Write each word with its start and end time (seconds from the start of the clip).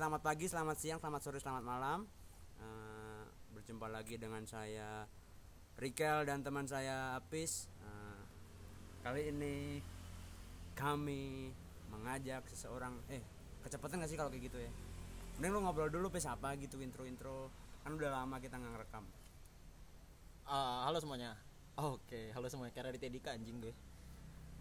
Selamat 0.00 0.24
pagi, 0.24 0.48
selamat 0.48 0.76
siang, 0.80 0.96
selamat 0.96 1.20
sore, 1.20 1.44
selamat 1.44 1.60
malam. 1.60 2.08
Eh, 2.56 3.24
berjumpa 3.52 3.84
lagi 3.84 4.16
dengan 4.16 4.40
saya 4.48 5.04
Rikel 5.76 6.24
dan 6.24 6.40
teman 6.40 6.64
saya 6.64 7.20
Apis. 7.20 7.68
Eh, 7.84 8.20
kali 9.04 9.28
ini 9.28 9.76
kami 10.72 11.52
mengajak 11.92 12.48
seseorang 12.48 12.96
eh 13.12 13.20
kecepatan 13.60 14.00
gak 14.00 14.08
sih 14.08 14.16
kalau 14.16 14.32
kayak 14.32 14.48
gitu 14.48 14.56
ya? 14.64 14.72
Mending 15.36 15.52
lu 15.52 15.68
ngobrol 15.68 15.92
dulu 15.92 16.08
pes 16.08 16.24
apa 16.24 16.56
gitu 16.56 16.80
intro-intro. 16.80 17.52
Kan 17.84 18.00
udah 18.00 18.24
lama 18.24 18.40
kita 18.40 18.56
nggak 18.56 18.72
ngerekam. 18.72 19.04
Ah, 20.48 20.88
halo 20.88 20.96
semuanya. 20.96 21.36
Oke, 21.76 22.32
halo 22.32 22.48
semuanya. 22.48 22.72
Kira 22.72 22.88
di 22.88 23.04
Dika 23.04 23.36
anjing 23.36 23.60
gue. 23.60 23.76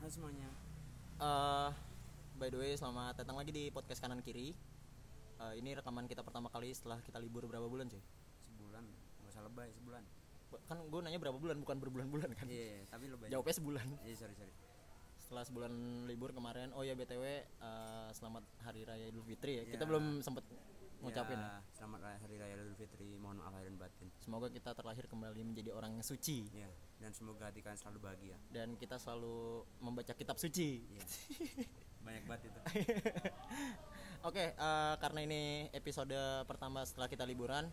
Halo 0.04 0.12
semuanya. 0.12 0.52
Eh, 1.16 1.70
by 2.36 2.52
the 2.52 2.60
way, 2.60 2.76
selamat 2.76 3.24
datang 3.24 3.40
lagi 3.40 3.56
di 3.56 3.72
podcast 3.72 4.04
kanan 4.04 4.20
kiri. 4.20 4.69
Eh, 5.40 5.54
ini 5.56 5.72
rekaman 5.72 6.04
kita 6.04 6.20
pertama 6.20 6.48
kali 6.48 6.70
setelah 6.70 7.00
kita 7.00 7.16
libur 7.16 7.46
berapa 7.46 7.64
bulan 7.64 7.88
cuy? 7.88 8.04
Sebulan, 8.44 8.84
nggak 8.84 9.30
usah 9.30 9.42
lebay 9.42 9.70
sebulan. 9.72 10.04
Kan 10.66 10.78
gue 10.84 11.00
nanya 11.00 11.16
berapa 11.18 11.38
bulan, 11.38 11.58
bukan 11.58 11.78
berbulan-bulan 11.80 12.30
kan? 12.34 12.46
Iya, 12.46 12.84
tapi 12.88 13.08
lebay. 13.08 13.30
Jawabnya 13.30 13.56
sebulan. 13.56 13.88
Iya, 14.04 14.16
sorry 14.18 14.36
sorry. 14.36 14.52
Setelah 15.16 15.44
sebulan 15.46 15.74
libur 16.06 16.34
kemarin, 16.34 16.74
oh 16.74 16.82
ya 16.82 16.92
btw, 16.92 17.24
eh, 17.46 18.10
selamat 18.12 18.44
Hari 18.60 18.82
Raya 18.84 19.06
Idul 19.08 19.24
Fitri 19.24 19.54
ya. 19.56 19.64
Kita 19.66 19.80
Ya. 19.80 19.88
belum 19.88 20.20
sempet 20.20 20.44
ngucapin. 21.00 21.38
ya. 21.38 21.48
Ya, 21.56 21.64
selamat 21.72 22.00
hari 22.20 22.36
raya 22.36 22.54
Idul 22.58 22.76
Fitri. 22.76 23.16
Mohon 23.16 23.38
maaf 23.40 23.54
lahir 23.54 23.70
dan 23.70 23.78
batin. 23.78 24.08
Semoga 24.20 24.48
kita 24.50 24.74
terlahir 24.74 25.06
kembali 25.06 25.42
menjadi 25.46 25.72
orang 25.72 25.92
yang 25.94 26.04
suci 26.04 26.52
Ya, 26.52 26.68
dan 27.00 27.14
semoga 27.14 27.48
hati 27.48 27.64
kalian 27.64 27.80
selalu 27.80 28.00
bahagia. 28.02 28.36
dan 28.50 28.76
kita 28.76 29.00
selalu 29.00 29.64
membaca 29.80 30.12
kitab 30.12 30.36
suci. 30.36 30.84
Iya. 30.90 31.04
Banyak 32.04 32.24
banget 32.28 32.52
itu. 32.52 32.60
Oke, 34.20 34.52
eh, 34.52 34.94
karena 35.00 35.20
ini 35.24 35.42
episode 35.72 36.16
pertama 36.44 36.84
setelah 36.84 37.08
kita 37.08 37.24
liburan, 37.24 37.72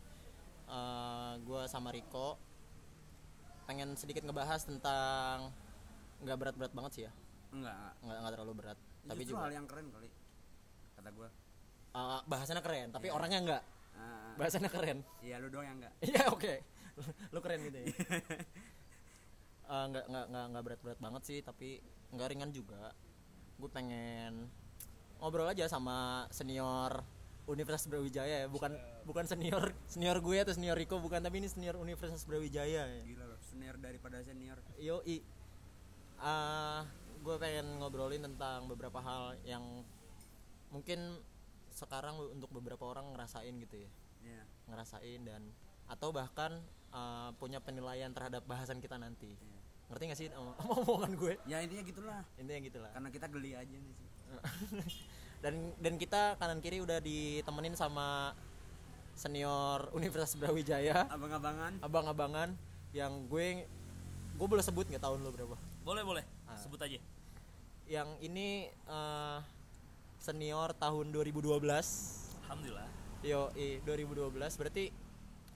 gue 1.41 1.63
sama 1.67 1.91
Riko 1.91 2.39
pengen 3.67 3.99
sedikit 3.99 4.23
ngebahas 4.23 4.63
tentang 4.63 5.51
nggak 6.23 6.37
berat-berat 6.39 6.71
banget 6.71 6.93
sih 6.93 7.03
ya, 7.03 7.13
Enggak, 7.51 7.75
enggak. 7.75 7.93
nggak 7.99 8.17
nggak 8.17 8.33
terlalu 8.33 8.53
berat, 8.57 8.79
tapi 9.05 9.21
Justru 9.21 9.31
juga 9.33 9.43
hal 9.43 9.53
yang 9.53 9.67
keren 9.67 9.87
kali. 9.91 10.09
Kata 10.95 11.09
gua. 11.11 11.29
eh, 11.93 12.21
bahasannya 12.25 12.63
keren, 12.63 12.89
tapi 12.93 13.07
Iya. 13.11 13.15
orangnya 13.15 13.39
nggak, 13.43 13.63
Ah, 13.97 14.33
bahasannya 14.37 14.71
keren. 14.71 14.99
iya 15.21 15.37
lu 15.41 15.49
doang 15.49 15.67
yang 15.67 15.77
enggak. 15.83 15.95
Iya 16.01 16.23
oke, 16.31 16.55
lu 17.35 17.39
keren 17.43 17.61
gitu 17.65 17.79
ya. 17.79 17.87
Eh, 19.67 19.85
nggak 19.91 20.05
nggak 20.07 20.25
nggak 20.31 20.45
nggak 20.47 20.63
berat-berat 20.63 20.99
banget 21.03 21.23
sih, 21.27 21.39
tapi 21.43 21.83
nggak 22.15 22.29
ringan 22.31 22.55
juga. 22.55 22.95
Gue 23.59 23.67
pengen 23.67 24.47
ngobrol 25.21 25.49
aja 25.49 25.65
sama 25.67 26.29
senior 26.29 27.03
Universitas 27.47 27.87
Brawijaya 27.87 28.45
ya, 28.45 28.49
bukan 28.51 28.75
bukan 29.07 29.23
senior 29.23 29.71
senior 29.87 30.19
gue 30.19 30.37
atau 30.43 30.51
senior 30.51 30.75
Riko 30.75 30.99
bukan, 30.99 31.23
tapi 31.23 31.39
ini 31.39 31.47
senior 31.47 31.79
Universitas 31.79 32.27
Brawijaya 32.27 32.91
ya. 32.91 33.03
Gila 33.07 33.25
loh, 33.31 33.39
senior 33.47 33.79
daripada 33.79 34.19
senior. 34.27 34.59
Yo 34.83 34.99
i, 35.07 35.23
gue 37.23 37.37
pengen 37.39 37.79
ngobrolin 37.79 38.27
tentang 38.27 38.67
beberapa 38.67 38.99
hal 38.99 39.39
yang 39.47 39.63
mungkin 40.75 41.23
sekarang 41.71 42.19
untuk 42.35 42.51
beberapa 42.51 42.83
orang 42.89 43.15
ngerasain 43.15 43.55
gitu 43.63 43.87
ya, 43.87 43.91
Iya. 44.27 44.43
ngerasain 44.67 45.21
dan 45.23 45.43
atau 45.87 46.11
bahkan 46.11 46.59
eh, 46.91 47.31
punya 47.39 47.63
penilaian 47.63 48.11
terhadap 48.11 48.43
bahasan 48.51 48.83
kita 48.83 48.99
nanti. 48.99 49.31
iya. 49.31 49.61
Ngerti 49.87 50.03
gak 50.05 50.19
sih 50.19 50.27
om- 50.33 50.57
omongan 50.59 51.13
gue? 51.15 51.35
Ya 51.45 51.61
intinya 51.61 51.83
gitulah. 51.83 52.21
Intinya 52.37 52.61
gitu 52.61 52.79
lah. 52.79 52.91
Karena 52.91 53.09
kita 53.09 53.27
geli 53.29 53.53
aja 53.53 53.71
nih 53.71 53.93
sih. 53.93 54.09
dan 55.45 55.55
dan 55.79 55.95
kita 55.95 56.35
kanan 56.37 56.59
kiri 56.59 56.81
udah 56.81 56.99
ditemenin 56.99 57.73
sama 57.73 58.35
senior 59.13 59.89
Universitas 59.93 60.35
Brawijaya, 60.35 61.07
Abang-abangan. 61.09 61.73
abang-abangan 61.81 62.49
yang 62.91 63.25
gue 63.27 63.65
gue 64.35 64.47
boleh 64.47 64.61
sebut 64.61 64.85
nggak 64.85 65.01
tahun 65.01 65.23
lo 65.23 65.31
berapa? 65.31 65.57
Boleh 65.81 66.03
boleh, 66.03 66.25
Ah. 66.45 66.59
sebut 66.59 66.77
aja. 66.79 67.01
Yang 67.87 68.09
ini 68.21 68.49
eh, 68.69 69.39
senior 70.19 70.75
tahun 70.75 71.09
2012. 71.09 71.63
Alhamdulillah, 72.45 72.89
Yo, 73.23 73.49
i 73.55 73.81
2012 73.81 74.29
berarti 74.55 74.93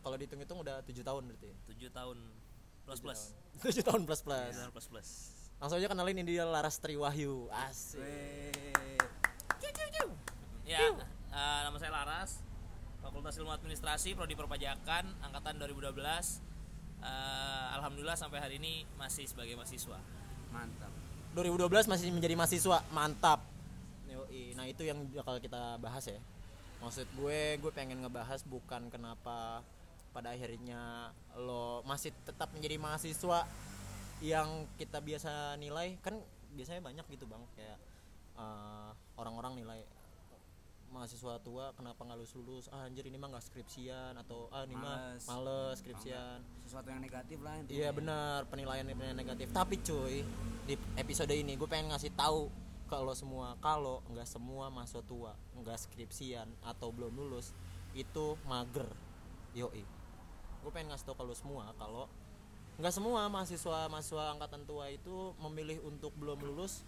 kalau 0.01 0.17
dihitung-hitung 0.17 0.59
udah 0.59 0.81
tujuh 0.83 1.03
tahun 1.03 1.23
berarti. 1.27 1.51
7 1.69 1.91
tahun 1.91 2.17
plus 2.91 2.99
plus. 2.99 3.21
Tujuh 3.63 3.87
tahun 3.87 4.03
plus 4.03 4.21
plus. 4.27 4.51
7 4.51 4.59
tahun 4.59 4.73
plus 4.75 4.87
plus. 4.91 5.09
Langsung 5.63 5.79
aja 5.79 5.87
kenalin 5.87 6.19
ini 6.19 6.35
dia 6.35 6.45
Laras 6.49 6.83
Triwahyu. 6.83 7.47
Asik. 7.55 8.03
Ya, 10.67 10.87
eh, 10.87 11.61
nama 11.67 11.77
saya 11.79 11.95
Laras. 11.95 12.43
Fakultas 13.03 13.35
Ilmu 13.39 13.51
Administrasi, 13.51 14.15
Prodi 14.15 14.35
Perpajakan, 14.35 15.07
angkatan 15.23 15.59
2012. 15.59 16.43
Eh, 17.03 17.67
Alhamdulillah 17.79 18.19
sampai 18.19 18.43
hari 18.43 18.59
ini 18.59 18.83
masih 18.99 19.27
sebagai 19.31 19.55
mahasiswa. 19.55 19.99
Mantap. 20.51 20.91
2012 21.35 21.87
masih 21.87 22.11
menjadi 22.11 22.35
mahasiswa 22.35 22.83
mantap 22.91 23.51
nah 24.61 24.69
itu 24.69 24.85
yang 24.85 25.01
bakal 25.17 25.41
kita 25.41 25.81
bahas 25.81 26.05
ya 26.05 26.21
maksud 26.85 27.09
gue 27.17 27.57
gue 27.65 27.73
pengen 27.73 28.05
ngebahas 28.05 28.45
bukan 28.45 28.93
kenapa 28.93 29.65
pada 30.11 30.35
akhirnya 30.35 31.11
lo 31.39 31.87
masih 31.87 32.11
tetap 32.27 32.51
menjadi 32.53 32.77
mahasiswa 32.77 33.47
yang 34.21 34.69
kita 34.77 35.01
biasa 35.01 35.57
nilai 35.57 35.97
kan 36.05 36.19
biasanya 36.53 36.83
banyak 36.83 37.07
gitu 37.09 37.25
bang 37.25 37.43
kayak 37.57 37.79
eh, 38.37 38.91
orang-orang 39.17 39.57
nilai 39.57 39.81
mahasiswa 40.91 41.39
tua 41.41 41.71
kenapa 41.79 42.03
nggak 42.03 42.19
lulus 42.19 42.35
lulus 42.35 42.65
ah, 42.75 42.91
anjir 42.91 43.07
ini 43.07 43.15
mah 43.15 43.31
nggak 43.31 43.47
skripsian 43.47 44.19
atau 44.19 44.51
ah 44.51 44.67
ini 44.67 44.75
mah 44.75 45.15
Males. 45.15 45.25
males 45.31 45.77
skripsian 45.79 46.39
Sesuatu 46.67 46.91
yang 46.91 47.03
negatif 47.03 47.39
lah 47.43 47.55
intinya. 47.63 47.79
Iya 47.79 47.91
benar 47.95 48.39
penilaian 48.51 48.87
penilaian 48.87 49.19
negatif. 49.19 49.55
Tapi 49.55 49.79
cuy 49.83 50.27
di 50.67 50.75
episode 50.99 51.31
ini 51.31 51.55
gue 51.55 51.69
pengen 51.71 51.95
ngasih 51.95 52.15
tahu 52.19 52.51
ke 52.91 52.99
lo 52.99 53.15
semua 53.15 53.55
kalau 53.63 54.03
nggak 54.11 54.27
semua 54.27 54.67
mahasiswa 54.67 55.03
tua 55.07 55.33
nggak 55.55 55.79
skripsian 55.79 56.51
atau 56.67 56.91
belum 56.91 57.15
lulus 57.15 57.55
itu 57.95 58.35
mager. 58.51 58.87
Yoi. 59.55 60.00
Gue 60.61 60.71
pengen 60.73 60.93
ngasih 60.93 61.11
tahu 61.11 61.17
ke 61.21 61.25
lo 61.25 61.35
semua 61.37 61.73
kalau 61.81 62.05
nggak 62.81 62.95
semua 62.97 63.29
mahasiswa 63.29 63.93
mahasiswa 63.93 64.33
angkatan 64.33 64.65
tua 64.65 64.89
itu 64.89 65.37
memilih 65.37 65.85
untuk 65.85 66.17
belum 66.17 66.41
lulus 66.41 66.81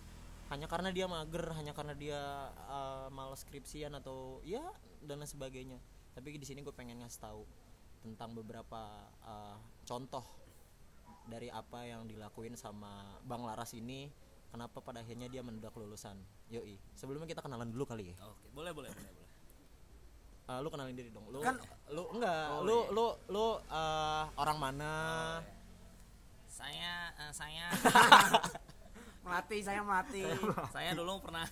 hanya 0.53 0.69
karena 0.69 0.93
dia 0.93 1.09
mager, 1.09 1.49
hanya 1.57 1.73
karena 1.73 1.97
dia 1.97 2.21
uh, 2.69 3.09
malas 3.09 3.41
skripsian 3.41 3.97
atau 3.97 4.45
ya 4.45 4.61
dan 5.01 5.25
lain 5.25 5.29
sebagainya. 5.29 5.81
Tapi 6.13 6.37
di 6.37 6.45
sini 6.45 6.61
gue 6.61 6.77
pengen 6.77 7.01
ngasih 7.01 7.25
tahu 7.25 7.49
tentang 8.05 8.37
beberapa 8.37 9.09
uh, 9.25 9.57
contoh 9.89 10.21
dari 11.25 11.49
apa 11.49 11.87
yang 11.87 12.05
dilakuin 12.05 12.59
sama 12.59 13.17
Bang 13.25 13.47
Laras 13.47 13.73
ini 13.73 14.11
kenapa 14.51 14.83
pada 14.83 15.01
akhirnya 15.01 15.31
dia 15.31 15.41
mendadak 15.41 15.73
lulusan 15.79 16.19
yoi 16.51 16.77
sebelumnya 16.99 17.31
kita 17.31 17.41
kenalan 17.41 17.71
dulu 17.71 17.87
kali 17.87 18.11
ya 18.13 18.17
Oke, 18.27 18.51
boleh 18.53 18.75
boleh 18.75 18.91
boleh. 18.91 19.22
Uh, 20.43 20.59
lu 20.59 20.69
kenalin 20.69 20.93
diri 20.93 21.09
dong 21.09 21.23
lu 21.29 21.39
Kan- 21.39 21.63
lu 21.89 22.03
enggak 22.11 22.47
Oh, 22.51 22.61
lu, 22.63 22.79
iya. 22.83 22.91
lu 22.91 23.07
lu 23.31 23.47
uh, 23.63 24.25
orang 24.35 24.59
mana 24.59 24.95
Saya 26.45 27.15
eh, 27.17 27.33
saya 27.33 27.71
Melatih 29.25 29.63
saya 29.63 29.81
melatih. 29.81 30.27
saya 30.69 30.93
dulu 30.93 31.23
pernah 31.23 31.47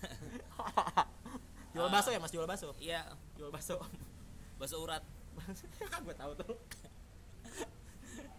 jual 1.72 1.86
bakso 1.86 2.10
ya 2.10 2.18
mas 2.18 2.28
jual 2.28 2.44
bakso 2.44 2.74
iya 2.76 3.06
jual 3.34 3.48
bakso 3.48 3.78
bakso 4.58 4.76
urat. 4.78 5.00
gue 6.04 6.14
tahu 6.14 6.32
tuh 6.36 6.58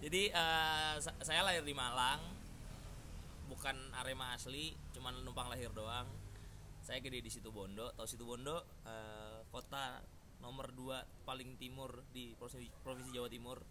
Jadi 0.01 0.27
eh, 0.27 0.93
sa- 0.97 1.15
saya 1.19 1.41
lahir 1.41 1.61
di 1.61 1.71
Malang. 1.71 2.19
Bukan 3.47 3.75
Arema 3.93 4.31
asli, 4.31 4.71
cuman 4.91 5.21
numpang 5.21 5.47
lahir 5.47 5.71
doang. 5.71 6.07
Saya 6.81 6.97
gede 6.99 7.19
di 7.19 7.29
situ 7.29 7.47
Bondo. 7.49 7.91
Tahu 7.93 8.03
situ 8.05 8.23
Bondo 8.23 8.57
eh, 8.83 9.39
kota 9.47 10.01
nomor 10.41 10.73
2 10.73 11.23
paling 11.23 11.55
timur 11.55 12.01
di 12.11 12.33
provinsi, 12.35 12.67
provinsi 12.81 13.09
Jawa 13.13 13.29
Timur. 13.29 13.61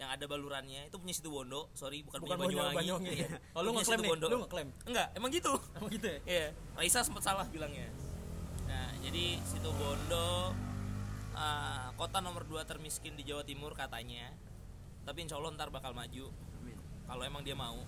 Yang 0.00 0.10
ada 0.16 0.24
balurannya 0.32 0.88
itu 0.88 0.96
punya 0.96 1.12
situ 1.12 1.28
Bondo. 1.28 1.68
Sorry, 1.76 2.00
bukan, 2.00 2.24
bukan 2.24 2.36
punya 2.40 2.48
Banyuwangi, 2.48 2.76
Banyuwangi. 2.80 3.10
Banyuwangi. 3.12 3.36
Iya. 3.36 3.54
oh 3.56 3.60
lu 3.60 3.70
ngeklaim 3.76 4.00
nih 4.00 4.10
lu 4.16 4.38
ngeklaim 4.48 4.68
Enggak, 4.88 5.08
emang 5.12 5.30
gitu. 5.30 5.52
emang 5.76 5.90
gitu 5.92 6.06
ya 6.08 6.18
Iya, 6.24 6.46
Raisa 6.72 7.00
sempat 7.04 7.22
salah 7.22 7.46
bilangnya. 7.52 7.88
Nah, 8.64 8.88
jadi 9.04 9.24
situ 9.44 9.70
Bondo 9.76 10.56
eh, 11.36 11.88
kota 12.00 12.18
nomor 12.24 12.48
2 12.48 12.64
termiskin 12.64 13.12
di 13.12 13.28
Jawa 13.28 13.44
Timur 13.44 13.76
katanya. 13.76 14.32
Tapi 15.04 15.28
insya 15.28 15.36
Allah 15.36 15.52
ntar 15.52 15.68
bakal 15.68 15.92
maju 15.92 16.32
kalau 17.10 17.22
emang 17.26 17.42
dia 17.42 17.58
mau. 17.58 17.82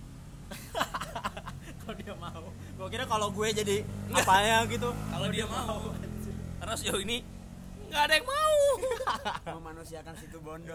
kalau 1.81 1.95
dia 1.95 2.13
mau 2.19 2.43
gue 2.51 2.87
kira 2.91 3.07
kalau 3.07 3.31
gue 3.31 3.47
jadi 3.55 3.87
apa 4.11 4.35
ya 4.43 4.59
gitu 4.67 4.91
Kalau 4.91 5.27
dia 5.31 5.47
mau. 5.47 5.95
Karena 6.59 6.73
sejauh 6.75 6.99
ini 6.99 7.23
nggak 7.93 8.03
ada 8.09 8.13
yang 8.17 8.25
mau. 8.25 8.57
Memanusiakan 9.61 10.13
situ 10.17 10.37
Bondo. 10.41 10.73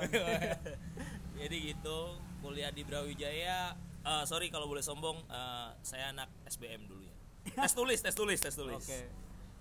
jadi 1.43 1.57
gitu, 1.75 1.99
kuliah 2.39 2.71
di 2.71 2.87
Brawijaya. 2.87 3.75
Eh, 4.07 4.25
sorry 4.25 4.49
kalau 4.49 4.71
boleh 4.71 4.81
sombong, 4.81 5.19
eh, 5.27 5.69
saya 5.83 6.15
anak 6.15 6.31
SBM 6.47 6.87
dulu 6.87 7.03
ya. 7.03 7.15
Tes 7.59 7.75
tulis, 7.75 7.99
tes 7.99 8.15
tulis, 8.15 8.39
tes 8.39 8.55
tulis. 8.55 8.79
oke 8.79 9.01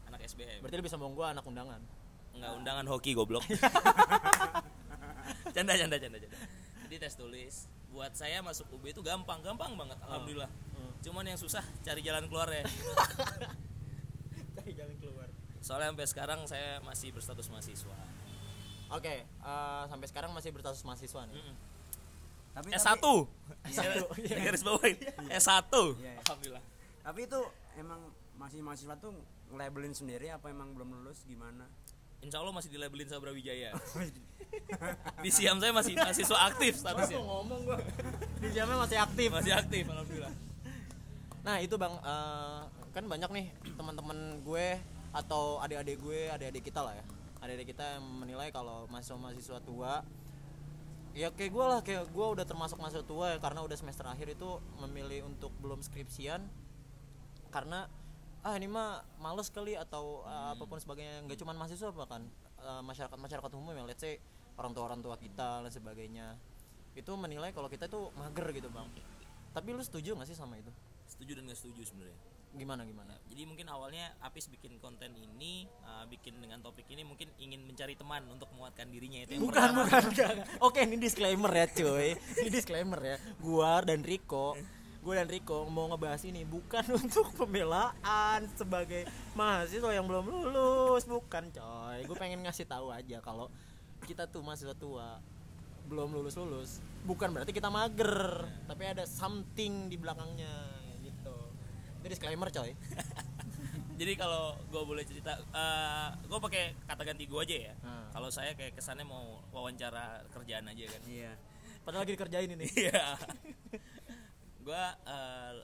Anak 0.08 0.22
SBM. 0.24 0.64
berarti 0.64 0.78
lebih 0.80 0.92
sombong 0.92 1.18
gue 1.18 1.26
anak 1.26 1.44
undangan 1.44 1.82
nggak 2.38 2.52
undangan 2.54 2.86
hoki 2.88 3.12
goblok 3.18 3.42
canda 5.52 5.74
canda 5.74 5.98
canda 5.98 6.18
canda 6.22 6.38
jadi 6.86 6.96
tes 7.02 7.18
tulis 7.18 7.66
buat 7.90 8.14
saya 8.14 8.40
masuk 8.46 8.70
UB 8.78 8.94
itu 8.94 9.02
gampang 9.02 9.42
gampang 9.42 9.74
banget 9.74 9.98
alhamdulillah 10.06 10.48
cuman 11.02 11.26
yang 11.28 11.40
susah 11.40 11.60
cari 11.82 12.00
jalan 12.06 12.30
keluar 12.30 12.48
ya. 12.54 12.64
Soalnya 15.68 15.92
sampai 15.92 16.08
sekarang 16.08 16.40
saya 16.48 16.80
masih 16.80 17.12
berstatus 17.12 17.52
mahasiswa 17.52 17.96
Oke, 18.88 19.28
eh, 19.28 19.84
sampai 19.92 20.08
sekarang 20.08 20.32
masih 20.32 20.56
berstatus 20.56 20.80
mahasiswa 20.88 21.28
nih. 21.28 21.36
Mm-mm. 21.36 21.56
Tapi 22.56 22.68
S1 22.72 23.04
S1, 23.68 23.84
iya. 24.24 24.36
garis 24.48 24.64
bawain 24.64 24.96
S1 25.28 25.68
Iya, 25.76 25.92
iya. 26.00 26.14
alhamdulillah 26.24 26.64
Tapi 27.04 27.20
itu 27.28 27.40
emang 27.76 28.02
masih 28.40 28.64
mahasiswa 28.64 28.96
tuh 28.96 29.12
labelin 29.52 29.92
sendiri 29.92 30.32
apa 30.32 30.48
emang 30.48 30.72
belum 30.72 31.04
lulus 31.04 31.28
gimana? 31.28 31.68
Insya 32.24 32.40
Allah 32.40 32.56
masih 32.56 32.72
dilabelin 32.72 33.12
sama 33.12 33.28
Brawijaya 33.28 33.76
di 35.24 35.30
Siam 35.30 35.60
saya 35.60 35.76
masih 35.76 35.94
mahasiswa 36.00 36.38
aktif 36.48 36.80
statusnya 36.80 37.20
ngomong 37.20 37.62
gua. 37.68 37.78
Di 38.40 38.50
jamnya 38.56 38.80
masih 38.80 38.98
aktif. 39.04 39.30
masih 39.30 39.52
aktif 39.54 39.84
alhamdulillah 39.84 40.34
Nah 41.44 41.60
itu 41.60 41.76
bang, 41.76 41.94
eh, 41.94 42.62
kan 42.96 43.04
banyak 43.06 43.30
nih 43.36 43.46
teman-teman 43.76 44.42
gue 44.42 44.68
atau 45.14 45.60
adik-adik 45.64 45.98
gue, 46.02 46.32
adik-adik 46.32 46.64
kita 46.72 46.82
lah 46.84 46.94
ya, 46.96 47.06
adik-adik 47.44 47.76
kita 47.76 47.98
yang 47.98 48.06
menilai 48.24 48.50
kalau 48.52 48.90
mahasiswa-mahasiswa 48.92 49.60
tua, 49.64 50.04
ya 51.18 51.32
kayak 51.34 51.52
gue 51.52 51.66
lah, 51.66 51.80
kayak 51.82 52.10
gue 52.12 52.28
udah 52.38 52.46
termasuk 52.46 52.78
mahasiswa 52.80 53.06
tua 53.06 53.36
ya 53.36 53.38
karena 53.40 53.64
udah 53.64 53.78
semester 53.78 54.06
akhir 54.06 54.36
itu 54.36 54.50
memilih 54.84 55.28
untuk 55.28 55.52
belum 55.60 55.82
skripsian 55.82 56.46
karena 57.50 57.88
ah 58.46 58.54
ini 58.56 58.70
mah 58.70 59.04
males 59.20 59.50
kali 59.50 59.76
atau 59.76 60.24
eh, 60.28 60.48
apa 60.56 60.64
pun 60.64 60.78
sebagainya, 60.78 61.26
nggak 61.26 61.40
cuma 61.42 61.56
mahasiswa 61.56 61.90
bahkan 61.92 62.24
eh, 62.62 62.82
masyarakat 62.84 63.18
masyarakat 63.18 63.52
umum 63.56 63.74
yang 63.74 63.88
let's 63.90 64.04
say 64.04 64.22
orang 64.60 64.72
tua 64.74 64.84
orang 64.88 65.00
tua 65.02 65.16
kita 65.18 65.64
dan 65.66 65.72
sebagainya. 65.72 66.38
Itu 66.98 67.14
menilai 67.14 67.54
kalau 67.54 67.70
kita 67.70 67.86
itu 67.86 68.10
mager 68.18 68.50
gitu 68.58 68.74
bang. 68.74 68.90
Tapi 69.54 69.70
lu 69.74 69.82
setuju 69.86 70.18
gak 70.18 70.26
sih 70.30 70.38
sama 70.38 70.58
itu? 70.58 70.70
setuju 71.08 71.40
dan 71.40 71.44
nggak 71.50 71.60
setuju 71.60 71.82
sebenarnya 71.88 72.20
gimana 72.58 72.82
gimana? 72.84 73.14
Jadi 73.30 73.46
mungkin 73.46 73.70
awalnya 73.70 74.18
Apis 74.20 74.50
bikin 74.50 74.82
konten 74.82 75.14
ini 75.14 75.70
uh, 75.86 76.04
bikin 76.10 76.42
dengan 76.42 76.60
topik 76.60 76.90
ini 76.90 77.06
mungkin 77.06 77.30
ingin 77.38 77.64
mencari 77.64 77.94
teman 77.94 78.26
untuk 78.28 78.50
menguatkan 78.52 78.90
dirinya 78.90 79.24
itu 79.24 79.38
yang 79.38 79.46
bukan 79.46 79.62
pertama. 79.62 79.82
bukan 79.86 80.04
enggak, 80.10 80.32
oke 80.60 80.80
ini 80.82 80.98
disclaimer 80.98 81.52
ya 81.54 81.66
cuy. 81.70 82.10
Ini 82.18 82.50
disclaimer 82.50 83.00
ya. 83.00 83.18
Gua 83.38 83.86
dan 83.86 84.02
Riko 84.02 84.58
gua 85.08 85.24
dan 85.24 85.32
Riko 85.32 85.64
mau 85.72 85.88
ngebahas 85.88 86.20
ini 86.28 86.44
bukan 86.44 86.84
untuk 87.00 87.32
pembelaan 87.38 88.44
sebagai 88.60 89.08
mahasiswa 89.40 89.96
yang 89.96 90.04
belum 90.04 90.28
lulus. 90.28 91.08
Bukan 91.08 91.54
coy. 91.56 92.04
Gue 92.04 92.18
pengen 92.20 92.44
ngasih 92.44 92.68
tahu 92.68 92.92
aja 92.92 93.24
kalau 93.24 93.48
kita 94.04 94.28
tuh 94.28 94.44
mahasiswa 94.44 94.76
tua 94.76 95.24
belum 95.88 96.20
lulus 96.20 96.36
lulus 96.36 96.72
bukan 97.08 97.32
berarti 97.32 97.56
kita 97.56 97.72
mager 97.72 98.44
tapi 98.68 98.84
ada 98.84 99.08
something 99.08 99.88
di 99.88 99.96
belakangnya 99.96 100.77
itu 102.08 102.14
disclaimer 102.14 102.48
coy 102.48 102.72
jadi 104.00 104.14
kalau 104.14 104.56
gue 104.64 104.84
boleh 104.84 105.04
cerita 105.04 105.36
gue 106.22 106.40
pakai 106.40 106.64
kata 106.84 107.02
ganti 107.04 107.26
gue 107.26 107.40
aja 107.40 107.58
ya 107.64 107.76
Hmm. 107.78 108.08
kalau 108.14 108.30
saya 108.30 108.52
kayak 108.54 108.74
kesannya 108.74 109.04
mau 109.04 109.44
wawancara 109.50 110.24
kerjaan 110.30 110.66
aja 110.66 110.86
kan 110.88 111.02
Iya. 111.04 111.34
padahal 111.82 112.02
lagi 112.02 112.14
dikerjain 112.14 112.50
ini 112.50 112.66
iya 112.70 113.16
gue 114.66 114.84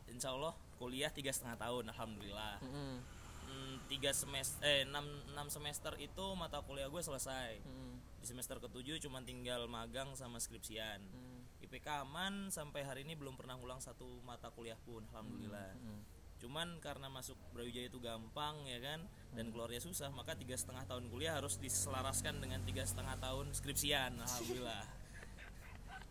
insya 0.09 0.31
Allah 0.31 0.51
kuliah 0.75 1.09
tiga 1.09 1.29
setengah 1.29 1.57
tahun 1.57 1.89
alhamdulillah 1.89 2.59
Mm-mm. 2.61 2.95
Hmm, 3.43 3.75
tiga 3.85 4.09
semester 4.09 4.59
eh 4.61 4.83
enam 4.83 5.03
enam 5.29 5.47
semester 5.47 5.93
itu 5.97 6.25
mata 6.33 6.59
kuliah 6.59 6.87
gue 6.87 6.99
selesai 6.99 7.59
Mm-mm. 7.59 7.93
di 8.17 8.25
semester 8.25 8.57
ketujuh 8.57 8.97
cuma 8.99 9.19
tinggal 9.21 9.67
magang 9.67 10.11
sama 10.13 10.37
skripsian 10.37 11.03
Mm. 11.03 11.39
IPK 11.63 12.03
aman 12.03 12.47
sampai 12.49 12.83
hari 12.83 13.01
ini 13.01 13.15
belum 13.15 13.33
pernah 13.33 13.55
ulang 13.55 13.79
satu 13.79 14.03
mata 14.21 14.47
kuliah 14.49 14.79
pun 14.79 15.03
alhamdulillah 15.05 15.75
Mm. 15.75 15.99
Cuman 16.43 16.75
karena 16.77 17.07
masuk 17.07 17.33
Brawijaya 17.49 17.87
itu 17.87 17.97
gampang 17.97 18.59
ya 18.63 18.77
kan 18.77 18.99
dan 19.31 19.47
keluarnya 19.47 19.79
susah 19.79 20.11
maka 20.11 20.35
tiga 20.35 20.53
setengah 20.53 20.83
tahun 20.83 21.07
kuliah 21.07 21.33
harus 21.33 21.55
diselaraskan 21.55 22.37
dengan 22.37 22.59
tiga 22.61 22.83
setengah 22.83 23.15
tahun 23.17 23.49
skripsian 23.51 24.19
alhamdulillah 24.19 24.83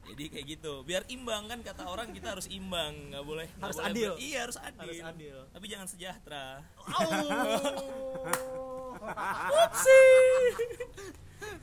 jadi 0.03 0.25
kayak 0.29 0.47
gitu 0.51 0.83
biar 0.83 1.07
imbang 1.07 1.47
kan 1.47 1.61
kata 1.61 1.85
orang 1.85 2.11
kita 2.11 2.33
harus 2.33 2.49
imbang 2.49 3.13
nggak 3.13 3.23
boleh 3.23 3.47
Harus 3.55 3.77
boleh 3.77 3.87
adil. 3.87 4.11
ber- 4.11 4.19
iya 4.19 4.39
harus 4.43 4.59
adil. 4.59 4.81
Harus 4.83 5.01
adil. 5.05 5.37
tapi 5.49 5.67
jangan 5.69 5.87
sejahtera 5.87 6.47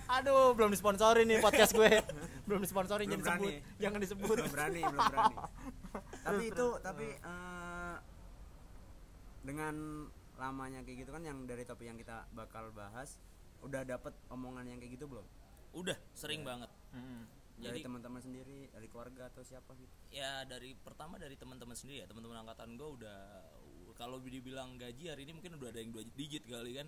Aduh, 0.09 0.51
belum 0.51 0.69
disponsori 0.69 1.23
nih 1.23 1.39
podcast 1.39 1.71
gue. 1.71 1.87
belum 2.43 2.59
disponsori 2.59 3.05
Belum 3.05 3.21
jangan 3.21 3.39
disebut. 3.39 3.77
Jangan 3.77 3.99
disebut. 4.01 4.35
belum 4.35 4.49
berani 4.49 4.81
belum 4.83 5.03
berani 5.05 5.35
tapi 6.25 6.43
itu 6.47 6.67
tapi 6.79 7.07
eh, 7.15 7.58
dengan 9.49 10.05
lamanya 10.37 10.85
kayak 10.85 11.03
gitu 11.03 11.11
kan 11.11 11.25
yang 11.25 11.49
dari 11.49 11.65
topik 11.65 11.89
yang 11.89 11.97
kita 11.97 12.29
bakal 12.31 12.69
bahas 12.69 13.17
udah 13.65 13.81
dapet 13.81 14.13
omongan 14.29 14.69
yang 14.69 14.77
kayak 14.77 15.01
gitu 15.01 15.09
belum? 15.09 15.25
Udah 15.73 15.97
sering 16.13 16.45
banget. 16.45 16.69
Mm. 16.93 17.25
dari 17.59 17.83
Jadi- 17.83 17.91
teman-teman 17.91 18.21
sendiri 18.23 18.71
dari 18.71 18.87
keluarga 18.87 19.27
atau 19.27 19.43
siapa 19.43 19.75
gitu? 19.75 19.91
Ya 20.15 20.47
dari 20.47 20.79
pertama 20.79 21.19
dari 21.19 21.35
teman-teman 21.35 21.75
sendiri 21.75 21.99
ya 21.99 22.07
teman-teman 22.07 22.39
angkatan 22.39 22.79
gue 22.79 22.87
udah 22.87 23.19
kalau 23.99 24.15
dibilang 24.23 24.79
gaji 24.79 25.11
hari 25.11 25.27
ini 25.27 25.35
mungkin 25.35 25.59
udah 25.59 25.67
ada 25.75 25.83
yang 25.83 25.91
dua 25.91 26.07
digit 26.15 26.47
kali 26.47 26.71
kan? 26.71 26.87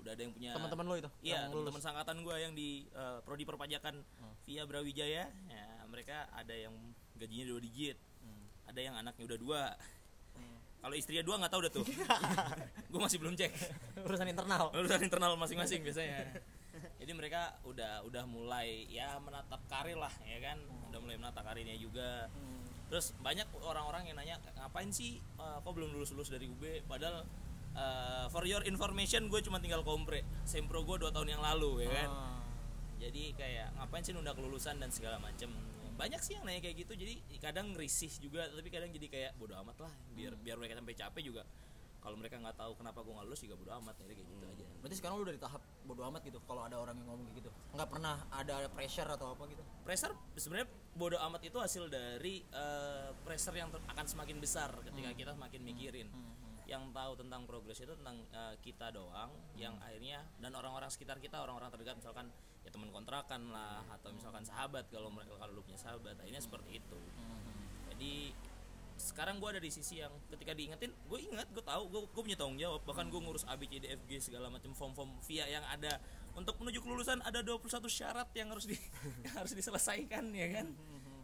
Udah 0.00 0.16
ada 0.16 0.22
yang 0.24 0.32
punya 0.32 0.56
Teman-teman 0.56 0.86
lo 0.88 0.96
itu? 0.96 1.10
Iya, 1.20 1.44
yang 1.44 1.52
lulus. 1.52 1.68
teman 1.68 1.82
sangkatan 1.84 2.24
gue 2.24 2.36
yang 2.40 2.52
di 2.56 2.88
eh, 2.88 3.18
prodi 3.20 3.44
perpajakan 3.44 4.00
via 4.48 4.64
Brawijaya, 4.64 5.28
ya 5.28 5.66
mereka 5.92 6.24
ada 6.32 6.56
yang 6.56 6.72
gajinya 7.20 7.44
dua 7.44 7.60
digit, 7.60 8.00
ada 8.64 8.80
yang 8.80 8.96
anaknya 8.96 9.28
udah 9.28 9.38
dua. 9.44 9.62
Kalau 10.78 10.94
istrinya 10.94 11.22
dua 11.22 11.36
nggak 11.36 11.50
tahu 11.50 11.60
udah 11.66 11.72
tuh, 11.72 11.84
gue 12.90 13.00
masih 13.00 13.18
belum 13.18 13.34
cek 13.34 13.50
Urusan 14.00 14.26
internal. 14.26 14.70
urusan 14.70 15.00
internal 15.02 15.32
masing-masing 15.34 15.82
biasanya. 15.82 16.38
Jadi 16.98 17.12
mereka 17.12 17.58
udah 17.62 18.04
udah 18.04 18.24
mulai 18.24 18.86
ya 18.86 19.18
menatap 19.18 19.58
karir 19.66 19.96
lah, 19.96 20.12
ya 20.22 20.38
kan, 20.40 20.58
udah 20.88 20.98
mulai 20.98 21.16
menatap 21.16 21.42
karirnya 21.42 21.74
juga. 21.74 22.30
Terus 22.88 23.10
banyak 23.18 23.44
orang-orang 23.60 24.06
yang 24.06 24.16
nanya 24.16 24.36
ngapain 24.56 24.88
sih 24.88 25.18
eh, 25.18 25.58
kok 25.58 25.72
belum 25.72 25.90
lulus 25.90 26.14
lulus 26.14 26.30
dari 26.30 26.46
UB, 26.46 26.86
padahal 26.86 27.26
eh, 27.74 28.26
for 28.30 28.46
your 28.46 28.62
information 28.64 29.26
gue 29.26 29.40
cuma 29.40 29.58
tinggal 29.58 29.82
kompre, 29.82 30.22
sempro 30.44 30.82
gue 30.82 30.96
dua 30.96 31.10
tahun 31.10 31.34
yang 31.34 31.42
lalu, 31.42 31.84
ya 31.84 31.90
kan 31.92 32.08
Ah. 32.08 32.38
jadi 32.98 33.34
kayak 33.34 33.68
ngapain 33.76 34.02
sih 34.02 34.10
nunda 34.10 34.32
kelulusan 34.32 34.78
dan 34.78 34.88
segala 34.88 35.18
macem 35.18 35.50
banyak 35.98 36.20
sih 36.22 36.38
yang 36.38 36.46
nanya 36.46 36.62
kayak 36.62 36.86
gitu 36.86 36.94
jadi 36.94 37.14
kadang 37.42 37.74
risih 37.74 38.10
juga 38.22 38.46
tapi 38.46 38.70
kadang 38.70 38.94
jadi 38.94 39.06
kayak 39.10 39.32
bodo 39.34 39.58
amat 39.66 39.82
lah 39.82 39.92
biar 40.14 40.38
biar 40.38 40.54
mereka 40.54 40.78
sampai 40.78 40.94
capek 40.94 41.22
juga. 41.26 41.42
Kalau 41.98 42.14
mereka 42.14 42.38
nggak 42.38 42.54
tahu 42.54 42.78
kenapa 42.78 43.02
gue 43.02 43.10
nggak 43.10 43.26
lulus 43.26 43.42
juga 43.42 43.58
bodo 43.58 43.74
amat 43.82 43.98
jadi 43.98 44.14
kayak 44.14 44.28
gitu 44.30 44.44
aja. 44.46 44.64
Berarti 44.78 44.94
sekarang 44.94 45.14
lu 45.18 45.22
udah 45.26 45.34
di 45.34 45.42
tahap 45.42 45.62
bodo 45.82 46.02
amat 46.06 46.22
gitu 46.22 46.38
kalau 46.46 46.62
ada 46.62 46.78
orang 46.78 46.94
yang 46.94 47.10
ngomong 47.10 47.26
kayak 47.26 47.42
gitu. 47.42 47.50
Nggak 47.74 47.88
pernah 47.90 48.16
ada 48.30 48.54
pressure 48.70 49.10
atau 49.10 49.26
apa 49.34 49.42
gitu. 49.50 49.62
pressure 49.82 50.14
sebenarnya 50.38 50.68
bodo 50.94 51.18
amat 51.18 51.42
itu 51.42 51.58
hasil 51.58 51.90
dari 51.90 52.46
eh, 52.46 53.10
pressure 53.26 53.56
yang 53.58 53.74
akan 53.74 54.06
semakin 54.06 54.38
besar 54.38 54.70
ketika 54.86 55.10
kita 55.18 55.30
semakin 55.34 55.60
mikirin. 55.66 56.08
Yang 56.70 56.94
tahu 56.94 57.12
tentang 57.18 57.42
progres 57.50 57.82
itu 57.82 57.90
tentang 57.98 58.22
eh, 58.30 58.54
kita 58.62 58.94
doang 58.94 59.34
yang 59.58 59.74
akhirnya 59.82 60.22
dan 60.38 60.54
orang-orang 60.54 60.94
sekitar 60.94 61.18
kita 61.18 61.42
orang-orang 61.42 61.74
terdekat 61.74 61.98
misalkan 61.98 62.30
ya 62.68 62.70
teman 62.70 62.92
kontrakan 62.92 63.48
lah 63.48 63.80
atau 63.88 64.12
misalkan 64.12 64.44
sahabat 64.44 64.84
kalau 64.92 65.08
mereka 65.08 65.40
kalau 65.40 65.56
lu 65.56 65.64
punya 65.64 65.80
sahabat 65.80 66.20
akhirnya 66.20 66.44
seperti 66.44 66.84
itu. 66.84 66.98
Jadi 67.88 68.36
sekarang 68.98 69.38
gue 69.38 69.48
ada 69.48 69.62
di 69.62 69.70
sisi 69.70 70.02
yang 70.02 70.10
ketika 70.28 70.52
diingetin 70.52 70.90
gue 70.92 71.18
ingat 71.22 71.48
gue 71.48 71.64
tahu 71.64 71.88
gue 71.88 72.00
gue 72.12 72.22
punya 72.28 72.36
tanggung 72.36 72.60
jawab. 72.60 72.84
Bahkan 72.84 73.08
gue 73.08 73.20
ngurus 73.24 73.48
A 73.48 73.56
B 73.56 73.64
C 73.64 73.80
D 73.80 73.88
F 73.88 74.04
G 74.04 74.20
segala 74.20 74.52
macam 74.52 74.76
form 74.76 74.92
form 74.92 75.10
via 75.24 75.48
yang 75.48 75.64
ada. 75.64 75.96
Untuk 76.36 76.60
menuju 76.60 76.84
kelulusan 76.84 77.24
ada 77.24 77.40
21 77.40 77.64
syarat 77.88 78.28
yang 78.36 78.52
harus 78.52 78.68
di 78.68 78.76
yang 79.24 79.34
harus 79.40 79.56
diselesaikan 79.56 80.28
ya 80.36 80.60
kan? 80.60 80.68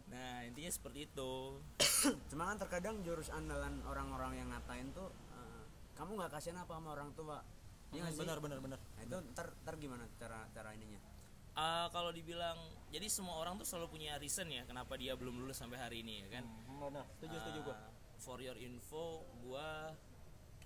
Nah 0.09 0.41
intinya 0.43 0.71
seperti 0.73 1.05
itu. 1.05 1.61
Cuma 2.33 2.49
kan 2.49 2.57
terkadang 2.57 3.05
jurus 3.05 3.29
andalan 3.29 3.85
orang-orang 3.85 4.41
yang 4.41 4.49
ngatain 4.49 4.89
tuh 4.91 5.13
eh, 5.37 5.63
kamu 5.93 6.17
nggak 6.17 6.31
kasihan 6.33 6.57
apa 6.57 6.73
sama 6.73 6.89
orang 6.97 7.13
tua 7.13 7.45
Iya 7.93 8.11
sih? 8.11 8.19
benar 8.19 8.43
benar 8.43 8.59
benar. 8.59 8.79
nah, 8.81 9.03
itu 9.07 9.17
ntar, 9.31 9.55
ntar 9.63 9.75
gimana 9.79 10.03
cara 10.19 10.43
cara 10.51 10.75
ininya 10.75 10.99
Ah, 11.55 11.87
kalau 11.87 12.11
dibilang 12.11 12.59
jadi 12.89 13.07
semua 13.07 13.35
orang 13.37 13.55
tuh 13.55 13.63
selalu 13.63 13.87
punya 13.89 14.15
reason 14.15 14.43
ya 14.45 14.63
kenapa 14.63 14.95
dia 14.95 15.15
belum 15.15 15.35
lulus 15.37 15.55
sampai 15.55 15.75
hari 15.75 16.03
ini 16.03 16.19
ya 16.21 16.27
kan 16.33 16.43
Benar. 16.67 17.07
Setuju 17.15 17.35
setuju 17.39 17.59
gua. 17.63 17.75
Ah, 17.75 17.87
for 18.17 18.37
your 18.37 18.55
info 18.55 19.03
gua 19.39 19.95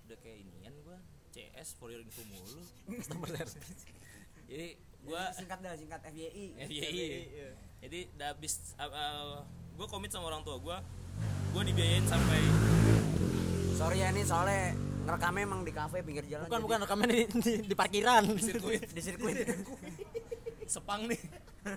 udah 0.04 0.18
kayak 0.18 0.38
inian 0.40 0.74
gua 0.82 0.98
CS 1.30 1.74
for 1.74 1.88
your 1.88 2.02
info 2.02 2.26
mulu 2.26 2.58
Customer 2.92 3.28
service. 3.38 3.86
jadi 4.44 4.74
gua 5.00 5.30
singkat 5.30 5.58
dah 5.60 5.74
singkat 5.74 6.00
FYI 6.04 6.46
FYI 6.60 7.06
jadi 7.80 7.98
udah 8.12 8.28
habis 8.28 8.52
gue 9.72 9.86
komit 9.86 10.10
sama 10.10 10.28
orang 10.28 10.42
tua 10.42 10.58
gue 10.58 10.76
gue 11.50 11.62
dibiayain 11.64 12.04
sampai 12.04 12.40
sorry 13.72 13.96
ya 13.96 14.10
ini 14.10 14.20
soalnya 14.20 14.76
ngerekamnya 15.00 15.42
emang 15.42 15.60
di 15.62 15.72
kafe 15.72 16.02
pinggir 16.02 16.26
jalan 16.26 16.44
bukan 16.44 16.52
jadi- 16.52 16.66
bukan 16.66 16.78
rekaman 16.82 17.06
di, 17.06 17.20
di, 17.32 17.52
di 17.64 17.74
parkiran 17.74 18.22
sirkuit 18.36 18.84
di 18.86 19.00
sirkuit 19.00 19.36
sepang 20.70 21.10
nih. 21.10 21.18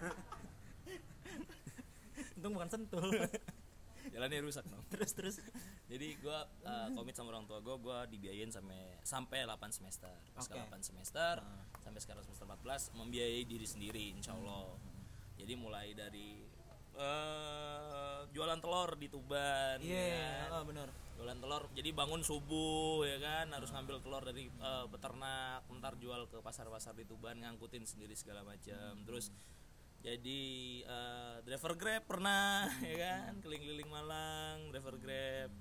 Untung 2.38 2.54
bukan 2.54 2.70
sentul. 2.70 3.10
Jalannya 4.14 4.46
rusak 4.46 4.62
dong 4.70 4.86
terus 4.94 5.10
terus. 5.18 5.36
Jadi 5.90 6.22
gue 6.22 6.38
komit 6.94 7.18
sama 7.18 7.34
orang 7.34 7.50
tua 7.50 7.66
gue 7.66 7.74
gue 7.82 7.98
dibiayain 8.14 8.54
sampai 8.54 9.02
sampai 9.02 9.50
8 9.50 9.58
semester. 9.74 10.14
Pas 10.38 10.46
Oke. 10.46 10.62
8 10.62 10.86
semester 10.86 11.42
sampai 11.84 12.00
sekarang 12.00 12.24
semester 12.24 12.48
14 12.48 12.96
membiayai 12.96 13.44
diri 13.44 13.68
sendiri 13.68 14.16
insya 14.16 14.32
Allah 14.34 14.72
jadi 15.36 15.54
mulai 15.60 15.92
dari 15.92 16.40
eh, 16.96 18.20
jualan 18.32 18.60
telur 18.64 18.96
di 18.96 19.08
Tuban 19.12 19.84
iya 19.84 20.04
ya 20.16 20.28
kan. 20.48 20.50
oh, 20.58 20.64
benar 20.66 20.88
jualan 21.18 21.38
telur. 21.40 21.64
Jadi 21.74 21.90
bangun 21.94 22.22
subuh 22.26 23.06
ya 23.06 23.18
kan? 23.22 23.48
Harus 23.54 23.70
ngambil 23.72 24.02
telur 24.04 24.24
dari 24.26 24.50
eh, 24.50 24.86
peternak 24.90 25.66
ntar 25.80 25.96
jual 26.00 26.28
ke 26.28 26.38
pasar-pasar 26.40 26.96
di 26.98 27.06
Tuban 27.08 27.42
ngangkutin 27.42 27.84
sendiri 27.84 28.16
segala 28.16 28.40
macam 28.46 29.04
terus 29.04 29.34
jadi 30.04 30.42
eh, 30.84 31.36
driver 31.48 31.74
grab 31.80 32.04
pernah 32.04 32.68
ya 32.90 32.96
kan? 33.00 33.40
Keliling-keliling 33.40 33.90
Malang 33.90 34.58
driver 34.72 35.00
grab. 35.00 35.52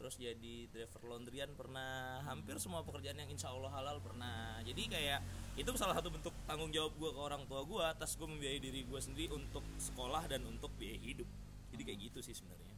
Terus 0.00 0.16
jadi 0.16 0.56
driver 0.72 1.02
laundryan 1.04 1.52
pernah. 1.58 2.24
Hampir 2.24 2.56
semua 2.56 2.86
pekerjaan 2.86 3.20
yang 3.20 3.28
insya 3.28 3.52
Allah 3.52 3.68
halal 3.74 3.98
pernah. 4.00 4.62
Jadi 4.64 4.88
kayak 4.88 5.20
itu 5.58 5.68
salah 5.76 5.98
satu 5.98 6.08
bentuk 6.08 6.32
tanggung 6.48 6.72
jawab 6.72 6.96
gue 6.96 7.10
ke 7.12 7.20
orang 7.20 7.42
tua 7.44 7.66
gue 7.66 7.82
atas 7.84 8.16
gue 8.16 8.24
membiayai 8.24 8.62
diri 8.62 8.86
gue 8.86 9.00
sendiri 9.02 9.34
untuk 9.36 9.66
sekolah 9.76 10.24
dan 10.30 10.46
untuk 10.46 10.72
biaya 10.80 10.96
hidup. 11.02 11.28
Jadi 11.74 11.82
kayak 11.84 11.98
gitu 12.10 12.18
sih 12.24 12.32
sebenarnya 12.32 12.69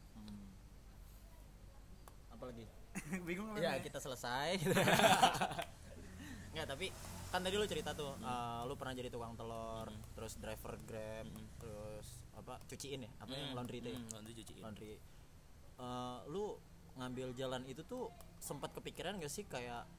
apalagi 2.43 2.65
bingung 3.27 3.55
ya 3.55 3.79
kita 3.79 4.03
selesai 4.03 4.59
nggak 6.53 6.67
tapi 6.69 6.91
kan 7.33 7.41
tadi 7.41 7.55
lu 7.57 7.65
cerita 7.65 7.95
tuh 7.97 8.13
eh, 8.19 8.61
lu 8.67 8.75
pernah 8.77 8.93
jadi 8.93 9.09
tukang 9.09 9.33
telur 9.33 9.87
terus 10.13 10.37
driver 10.37 10.77
grab 10.85 11.25
terus 11.57 12.07
apa 12.37 12.59
cuciin 12.69 13.07
ya 13.07 13.11
apa 13.17 13.31
yang 13.33 13.55
laundry 13.57 13.79
itu 13.81 13.89
ya? 13.89 13.97
Hmm, 13.97 14.09
laundry 14.13 14.33
cuciin. 14.43 14.61
laundry 14.61 14.93
Eh, 15.73 16.19
lu 16.29 16.53
ngambil 17.01 17.33
jalan 17.33 17.65
itu 17.65 17.81
tuh 17.81 18.13
sempat 18.37 18.69
kepikiran 18.77 19.17
gak 19.17 19.33
sih 19.33 19.41
kayak 19.49 19.89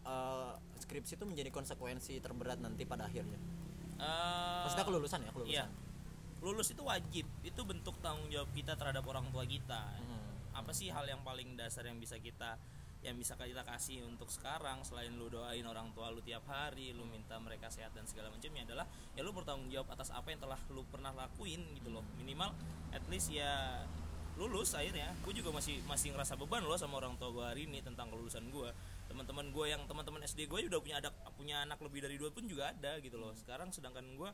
eh, 0.00 0.52
skripsi 0.80 1.20
itu 1.20 1.28
menjadi 1.28 1.52
konsekuensi 1.52 2.24
terberat 2.24 2.56
nanti 2.64 2.88
pada 2.88 3.04
akhirnya 3.04 3.36
Eh, 3.94 4.60
maksudnya 4.66 4.86
kelulusan 4.88 5.20
ya 5.22 5.30
kelulusan 5.30 5.54
Iya. 5.54 5.66
Lulus 6.42 6.68
itu 6.74 6.82
wajib. 6.82 7.24
Itu 7.46 7.62
bentuk 7.62 7.94
tanggung 8.02 8.26
jawab 8.28 8.50
kita 8.52 8.74
terhadap 8.74 9.06
orang 9.06 9.24
tua 9.30 9.46
kita. 9.46 9.80
Hmm. 9.96 10.23
Apa 10.54 10.70
sih 10.70 10.88
hal 10.88 11.04
yang 11.04 11.20
paling 11.26 11.58
dasar 11.58 11.84
yang 11.84 11.98
bisa 11.98 12.16
kita 12.18 12.56
yang 13.04 13.20
bisa 13.20 13.36
kita 13.36 13.60
kasih 13.68 14.00
untuk 14.08 14.32
sekarang 14.32 14.80
selain 14.80 15.12
lu 15.12 15.28
doain 15.28 15.60
orang 15.68 15.92
tua 15.92 16.08
lu 16.08 16.24
tiap 16.24 16.48
hari, 16.48 16.96
lu 16.96 17.04
minta 17.04 17.36
mereka 17.36 17.68
sehat 17.68 17.92
dan 17.92 18.08
segala 18.08 18.32
macamnya 18.32 18.64
adalah 18.64 18.88
ya 19.12 19.20
lu 19.20 19.28
bertanggung 19.36 19.68
jawab 19.68 19.92
atas 19.92 20.08
apa 20.08 20.32
yang 20.32 20.40
telah 20.40 20.56
lu 20.72 20.80
pernah 20.88 21.12
lakuin 21.12 21.60
gitu 21.76 21.92
loh. 21.92 22.00
Minimal 22.16 22.56
at 22.96 23.04
least 23.12 23.28
ya 23.28 23.84
lulus 24.40 24.72
akhirnya. 24.72 25.12
Gue 25.20 25.36
juga 25.36 25.52
masih 25.52 25.84
masih 25.84 26.16
ngerasa 26.16 26.40
beban 26.40 26.64
loh 26.64 26.80
sama 26.80 26.96
orang 26.96 27.14
tua 27.20 27.28
gue 27.28 27.44
hari 27.44 27.62
ini 27.68 27.84
tentang 27.84 28.08
kelulusan 28.08 28.48
gue 28.48 28.72
teman-teman 29.04 29.52
gue 29.52 29.66
yang 29.68 29.84
teman-teman 29.84 30.24
SD 30.24 30.48
gue 30.48 30.66
udah 30.66 30.80
punya 30.80 30.96
ada 30.98 31.12
punya 31.36 31.60
anak 31.62 31.78
lebih 31.84 32.02
dari 32.02 32.16
dua 32.16 32.32
pun 32.32 32.48
juga 32.48 32.72
ada 32.72 32.98
gitu 33.04 33.20
loh. 33.20 33.36
Sekarang 33.36 33.68
sedangkan 33.68 34.16
gue 34.16 34.30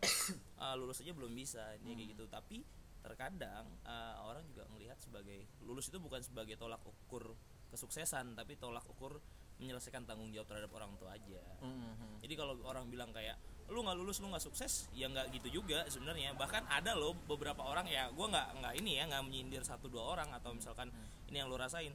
uh, 0.62 0.74
lulus 0.80 1.02
aja 1.02 1.10
belum 1.10 1.34
bisa 1.34 1.74
ini 1.82 1.98
kayak 1.98 2.08
gitu. 2.14 2.24
Tapi 2.30 2.62
terkadang 3.00 3.64
uh, 3.84 4.14
orang 4.28 4.44
juga 4.48 4.68
melihat 4.72 4.96
sebagai 5.00 5.48
lulus 5.64 5.88
itu 5.88 5.98
bukan 6.00 6.20
sebagai 6.20 6.56
tolak 6.60 6.80
ukur 6.84 7.36
kesuksesan 7.72 8.36
tapi 8.36 8.58
tolak 8.60 8.84
ukur 8.88 9.20
menyelesaikan 9.60 10.08
tanggung 10.08 10.32
jawab 10.32 10.48
terhadap 10.48 10.72
orang 10.72 10.92
tua 10.96 11.12
aja. 11.14 11.40
Mhm. 11.60 12.24
jadi 12.24 12.34
kalau 12.34 12.56
orang 12.64 12.88
bilang 12.88 13.12
kayak 13.12 13.36
lu 13.70 13.86
nggak 13.86 13.96
lulus 14.02 14.18
lu 14.18 14.26
nggak 14.32 14.42
sukses 14.42 14.90
ya 14.90 15.06
nggak 15.06 15.30
gitu 15.36 15.62
juga 15.62 15.86
sebenarnya. 15.86 16.34
Bahkan 16.34 16.66
ada 16.66 16.96
loh 16.98 17.14
beberapa 17.28 17.62
orang 17.62 17.86
ya 17.86 18.10
gua 18.10 18.26
nggak 18.32 18.48
nggak 18.58 18.74
ini 18.82 18.98
ya 18.98 19.04
nggak 19.06 19.22
menyindir 19.22 19.62
satu 19.62 19.86
dua 19.86 20.16
orang 20.16 20.32
atau 20.34 20.50
misalkan 20.50 20.90
ini 21.30 21.38
yang 21.38 21.46
lu 21.46 21.54
rasain. 21.54 21.94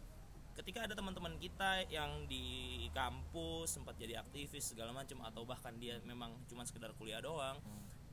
Ketika 0.55 0.87
ada 0.87 0.95
teman-teman 0.95 1.35
kita 1.35 1.83
yang 1.91 2.23
di 2.31 2.87
kampus 2.95 3.75
sempat 3.75 3.99
jadi 3.99 4.23
aktivis 4.23 4.71
segala 4.71 4.95
macam 4.95 5.19
atau 5.27 5.43
bahkan 5.43 5.75
dia 5.75 5.99
memang 6.07 6.31
cuma 6.47 6.63
sekedar 6.63 6.95
kuliah 6.95 7.19
doang 7.19 7.59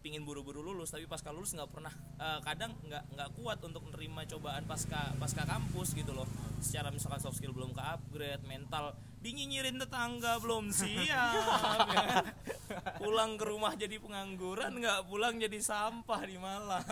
pingin 0.02 0.26
buru-buru 0.26 0.61
lulus 0.61 0.90
tapi 0.90 1.06
pasca 1.06 1.30
lulus 1.30 1.54
nggak 1.54 1.71
pernah 1.71 1.94
eh, 2.18 2.38
kadang 2.42 2.75
nggak 2.82 3.14
nggak 3.14 3.28
kuat 3.38 3.62
untuk 3.62 3.87
menerima 3.87 4.26
cobaan 4.37 4.66
pasca 4.66 5.14
pasca 5.16 5.47
kampus 5.47 5.94
gitu 5.94 6.11
loh. 6.12 6.26
Secara 6.59 6.90
misalkan 6.90 7.23
soft 7.23 7.38
skill 7.38 7.54
belum 7.54 7.71
ke 7.73 7.82
upgrade 7.82 8.42
mental 8.44 8.99
dinyinyirin 9.23 9.78
tetangga 9.78 10.42
belum 10.42 10.75
siap. 10.75 11.06
Ya 11.06 12.26
pulang 13.00 13.38
ke 13.38 13.44
rumah 13.47 13.73
jadi 13.78 13.97
pengangguran 14.02 14.82
nggak 14.82 15.06
pulang 15.06 15.38
jadi 15.38 15.59
sampah 15.62 16.21
di 16.26 16.37
Malang. 16.37 16.82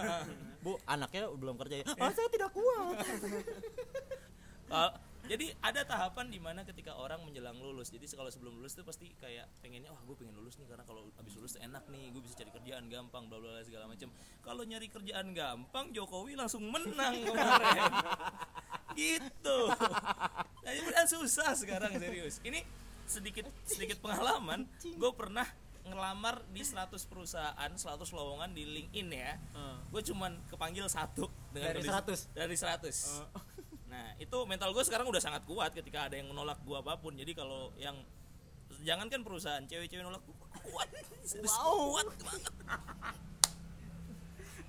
Bu 0.62 0.78
anaknya 0.86 1.26
belum 1.34 1.58
kerja 1.58 1.82
ya? 1.82 1.86
Ah, 1.98 2.12
saya 2.14 2.28
tidak 2.30 2.54
kuat. 2.54 3.02
Uh, 4.70 4.92
jadi 5.30 5.54
ada 5.62 5.86
tahapan 5.86 6.26
di 6.26 6.36
mana 6.36 6.60
ketika 6.62 6.90
orang 6.92 7.22
menjelang 7.22 7.54
lulus 7.56 7.88
jadi 7.88 8.02
kalau 8.10 8.26
sebelum 8.26 8.58
lulus 8.58 8.74
tuh 8.74 8.82
pasti 8.82 9.14
kayak 9.14 9.46
pengennya 9.62 9.88
wah 9.88 10.02
gue 10.02 10.16
pengen 10.16 10.34
lulus 10.34 10.58
nih 10.58 10.66
karena 10.66 10.82
kalau 10.82 11.06
abis 11.14 11.38
lulus 11.38 11.54
enak 11.56 11.86
nih 11.86 12.10
gue 12.10 12.18
bisa 12.18 12.34
cari 12.34 12.50
kerjaan 12.50 12.90
gampang 12.90 13.30
bla 13.30 13.38
bla 13.38 13.62
segala 13.62 13.86
macam 13.86 14.10
kalau 14.42 14.62
nyari 14.62 14.90
kerjaan 14.90 15.30
gampang 15.30 15.94
Jokowi 15.94 16.34
langsung 16.34 16.66
menang 16.66 17.14
kemarin. 17.26 17.92
Gitu. 18.90 19.58
Nah 20.60 20.70
ini 20.70 20.82
beneran 20.82 21.06
susah 21.06 21.54
sekarang 21.54 21.94
serius. 21.94 22.42
Ini 22.42 22.58
sedikit 23.06 23.46
sedikit 23.62 24.02
pengalaman. 24.02 24.66
Gue 24.82 25.14
pernah 25.14 25.46
ngelamar 25.80 26.42
di 26.48 26.60
100 26.60 26.90
perusahaan 27.06 27.70
100 27.70 27.78
lowongan 28.10 28.50
di 28.50 28.66
LinkedIn 28.66 29.08
ya. 29.10 29.38
Gue 29.88 30.02
cuman 30.02 30.42
kepanggil 30.46 30.86
satu 30.86 31.30
dengan 31.50 31.70
Dari 31.70 31.82
kondisi- 31.82 32.26
100? 32.26 32.34
dari 32.34 32.56
100 32.58 33.49
Nah 33.90 34.14
itu 34.22 34.38
mental 34.46 34.70
gue 34.70 34.84
sekarang 34.86 35.10
udah 35.10 35.18
sangat 35.18 35.42
kuat 35.44 35.74
ketika 35.74 36.06
ada 36.06 36.14
yang 36.14 36.30
menolak 36.30 36.62
gue 36.62 36.78
apa 36.78 36.94
pun. 37.02 37.12
Jadi 37.18 37.34
kalau 37.34 37.74
yang 37.76 37.98
jangankan 38.86 39.26
perusahaan 39.26 39.66
cewek-cewek 39.66 40.06
nolak 40.06 40.22
gue 40.22 40.36
kuat, 40.70 40.88
serius 41.26 41.52
kuat 41.58 42.06
banget. 42.22 42.54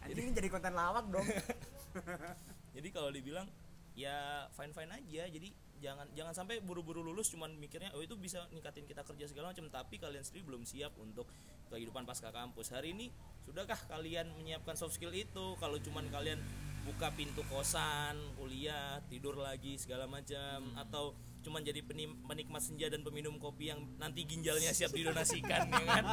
jadi 0.10 0.20
ini 0.28 0.32
jadi 0.34 0.50
konten 0.50 0.74
lawak 0.74 1.06
dong 1.08 1.24
Jadi 2.76 2.88
kalau 2.90 3.14
dibilang 3.14 3.46
ya 3.94 4.50
fine 4.58 4.74
fine 4.74 4.92
aja. 4.92 5.24
Jadi 5.30 5.54
jangan 5.82 6.06
jangan 6.14 6.34
sampai 6.38 6.62
buru-buru 6.62 7.02
lulus 7.02 7.34
cuman 7.34 7.58
mikirnya 7.58 7.90
oh 7.98 8.06
itu 8.06 8.14
bisa 8.14 8.46
ningkatin 8.54 8.86
kita 8.86 9.02
kerja 9.02 9.26
segala 9.26 9.50
macam 9.50 9.66
tapi 9.74 9.98
kalian 9.98 10.22
sendiri 10.22 10.46
belum 10.46 10.62
siap 10.62 10.94
untuk 11.02 11.26
kehidupan 11.74 12.06
pasca 12.06 12.30
kampus 12.30 12.70
hari 12.70 12.94
ini 12.94 13.10
sudahkah 13.42 13.90
kalian 13.90 14.30
menyiapkan 14.38 14.78
soft 14.78 14.94
skill 14.94 15.10
itu 15.10 15.58
kalau 15.58 15.82
cuman 15.82 16.06
kalian 16.14 16.38
buka 16.82 17.14
pintu 17.14 17.46
kosan 17.46 18.18
kuliah 18.38 19.02
tidur 19.06 19.38
lagi 19.38 19.78
segala 19.78 20.10
macam. 20.10 20.74
Atau 20.78 21.14
cuman 21.42 21.66
jadi 21.66 21.82
penikmat 22.26 22.62
senja 22.62 22.90
dan 22.90 23.02
peminum 23.02 23.38
kopi 23.42 23.74
yang 23.74 23.82
nanti 23.98 24.26
ginjalnya 24.26 24.74
siap 24.74 24.94
didonasikan 24.94 25.70
ya 25.70 25.86
kan? 25.86 26.06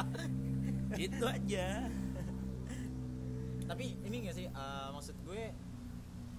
Itu 1.05 1.25
aja. 1.25 1.85
Tapi 3.69 3.85
ini 4.01 4.15
gak 4.25 4.35
sih 4.37 4.47
eh, 4.49 4.89
maksud 4.89 5.15
gue 5.25 5.53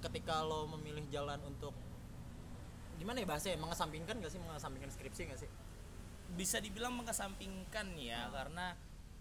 ketika 0.03 0.43
lo 0.43 0.67
memilih 0.79 1.07
jalan 1.13 1.39
untuk 1.47 1.77
gimana 2.99 3.23
ya 3.23 3.27
bahasanya 3.31 3.59
mengesampingkan 3.63 4.19
gak 4.19 4.33
sih? 4.35 4.43
Mengesampingkan 4.43 4.91
skripsi 4.91 5.23
gak 5.31 5.41
sih? 5.47 5.51
Bisa 6.35 6.59
dibilang 6.59 6.95
mengesampingkan 6.99 7.95
ya 7.99 8.31
karena 8.35 8.75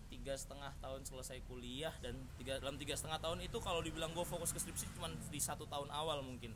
tiga 0.10 0.34
setengah 0.34 0.74
tahun 0.82 1.06
selesai 1.06 1.40
kuliah 1.46 1.94
dan 2.02 2.18
tiga 2.42 2.58
dalam 2.58 2.76
tiga 2.82 2.98
setengah 2.98 3.22
tahun 3.22 3.46
itu 3.46 3.58
kalau 3.62 3.80
dibilang 3.80 4.12
gue 4.12 4.26
fokus 4.26 4.52
ke 4.52 4.60
skripsi 4.60 4.90
cuma 4.98 5.08
di 5.14 5.40
satu 5.40 5.70
tahun 5.70 5.94
awal 5.94 6.26
mungkin. 6.26 6.52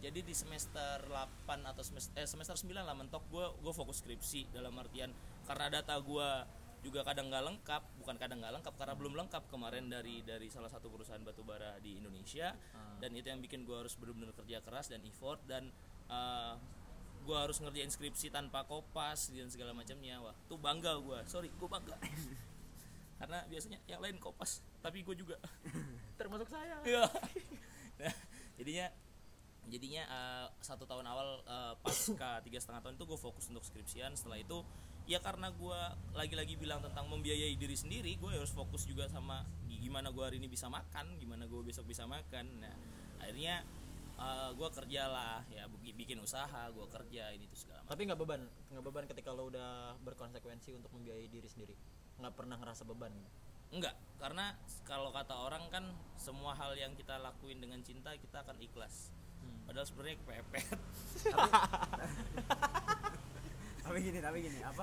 Jadi 0.00 0.20
di 0.24 0.34
semester 0.36 1.02
8 1.08 1.48
atau 1.64 1.80
semester 1.80 2.12
eh, 2.20 2.28
semester 2.28 2.56
9 2.56 2.72
lah 2.72 2.96
mentok 2.96 3.24
gue 3.32 3.46
gue 3.64 3.72
fokus 3.72 4.04
skripsi 4.04 4.52
dalam 4.52 4.76
artian 4.76 5.12
karena 5.48 5.80
data 5.80 5.96
gue 6.00 6.28
juga 6.84 7.02
kadang 7.02 7.32
nggak 7.32 7.44
lengkap 7.48 7.82
bukan 7.98 8.16
kadang 8.20 8.38
nggak 8.38 8.60
lengkap 8.60 8.74
karena 8.76 8.94
belum 8.94 9.14
lengkap 9.18 9.42
kemarin 9.50 9.90
dari 9.90 10.22
dari 10.22 10.46
salah 10.52 10.70
satu 10.70 10.92
perusahaan 10.92 11.22
batubara 11.24 11.76
di 11.80 12.00
Indonesia. 12.00 12.56
Dan 13.00 13.12
itu 13.12 13.28
yang 13.28 13.40
bikin 13.44 13.68
gue 13.68 13.76
harus 13.76 13.96
benar-benar 13.96 14.32
kerja 14.36 14.64
keras 14.64 14.88
dan 14.88 15.04
effort 15.04 15.40
dan 15.44 15.68
eh, 16.08 16.54
gue 17.26 17.36
harus 17.36 17.58
ngerjain 17.58 17.90
skripsi 17.90 18.30
tanpa 18.30 18.62
kopas 18.68 19.32
dan 19.34 19.48
segala 19.48 19.72
macamnya. 19.72 20.20
Wah 20.22 20.36
tuh 20.46 20.60
bangga 20.60 20.96
gue 21.00 21.18
sorry 21.28 21.48
gue 21.50 21.68
bangga 21.68 21.96
karena 23.16 23.38
biasanya 23.48 23.78
yang 23.88 24.00
lain 24.04 24.20
kopas 24.20 24.60
tapi 24.84 25.02
gue 25.02 25.16
juga. 25.16 25.36
Termasuk 26.20 26.48
saya. 26.52 26.78
Iya. 26.84 27.04
nah, 28.00 28.14
jadinya 28.60 28.86
jadinya 29.66 30.02
eh, 30.06 30.46
satu 30.62 30.86
tahun 30.86 31.08
awal 31.08 31.42
eh, 31.42 31.74
pasca 31.82 32.38
tiga 32.44 32.58
setengah 32.60 32.80
tahun 32.86 32.94
itu 33.00 33.04
gue 33.08 33.18
fokus 33.18 33.44
untuk 33.50 33.64
skripsian. 33.64 34.14
Setelah 34.14 34.38
itu 34.38 34.62
ya 35.08 35.18
karena 35.22 35.48
gue 35.54 35.80
lagi-lagi 36.18 36.58
bilang 36.58 36.82
tentang 36.82 37.06
membiayai 37.06 37.54
diri 37.54 37.78
sendiri 37.78 38.18
gue 38.18 38.26
harus 38.26 38.50
fokus 38.50 38.90
juga 38.90 39.06
sama 39.06 39.46
gimana 39.70 40.10
gue 40.10 40.24
hari 40.26 40.42
ini 40.42 40.50
bisa 40.50 40.66
makan 40.66 41.14
gimana 41.22 41.48
gue 41.48 41.60
besok 41.64 41.88
bisa 41.88 42.04
makan. 42.04 42.46
Nah 42.62 42.74
akhirnya 43.22 43.64
gue 44.56 44.68
kerja 44.72 45.12
lah 45.12 45.44
ya 45.52 45.68
bikin 45.92 46.16
usaha 46.24 46.72
gue 46.72 46.86
kerja 46.88 47.32
ini 47.32 47.48
tuh 47.48 47.58
segala 47.58 47.84
macam. 47.84 47.90
Tapi 47.96 48.02
nggak 48.06 48.18
beban 48.18 48.42
nggak 48.72 48.84
beban 48.84 49.04
ketika 49.08 49.30
lo 49.32 49.48
udah 49.48 49.94
berkonsekuensi 50.04 50.74
untuk 50.74 50.90
membiayai 50.94 51.28
diri 51.28 51.48
sendiri 51.48 51.76
nggak 52.20 52.34
pernah 52.34 52.56
ngerasa 52.60 52.82
beban? 52.88 53.12
Enggak 53.72 53.94
karena 54.16 54.56
kalau 54.88 55.12
kata 55.12 55.34
orang 55.36 55.68
kan 55.68 55.84
semua 56.16 56.56
hal 56.56 56.72
yang 56.78 56.96
kita 56.96 57.20
lakuin 57.20 57.60
dengan 57.60 57.82
cinta 57.84 58.14
kita 58.16 58.40
akan 58.46 58.56
ikhlas. 58.62 59.12
Padahal 59.66 59.86
sebenarnya 59.86 60.16
kepepet. 60.22 60.78
Tapi 63.86 64.02
gini 64.02 64.18
tapi 64.18 64.42
gini 64.42 64.58
apa? 64.66 64.82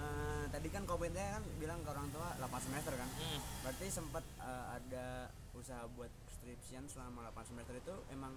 Eh, 0.00 0.44
tadi 0.48 0.72
kan 0.72 0.88
komennya 0.88 1.36
kan 1.36 1.44
bilang 1.60 1.84
ke 1.84 1.92
orang 1.92 2.08
tua 2.08 2.32
8 2.40 2.48
semester 2.64 2.96
kan? 2.96 3.04
Hmm. 3.20 3.40
berarti 3.60 3.86
sempat 3.92 4.24
eh, 4.40 4.66
ada 4.80 5.28
usaha 5.52 5.84
buat 5.92 6.08
skripsian 6.40 6.88
selama 6.88 7.28
8 7.36 7.52
semester 7.52 7.76
itu 7.76 7.92
emang 8.08 8.32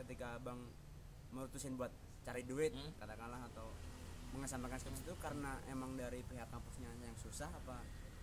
ketika 0.00 0.40
abang 0.40 0.56
memutusin 1.36 1.76
buat 1.76 1.92
cari 2.24 2.48
duit 2.48 2.72
Hmm. 2.72 2.96
katakanlah 2.96 3.44
atau 3.52 3.68
mengesampingkan 4.32 4.80
skripsi 4.80 5.04
itu 5.04 5.14
karena 5.20 5.60
emang 5.68 5.96
dari 5.96 6.24
pihak 6.24 6.48
kampusnya 6.48 6.88
yang 7.04 7.16
susah 7.20 7.48
apa? 7.52 7.80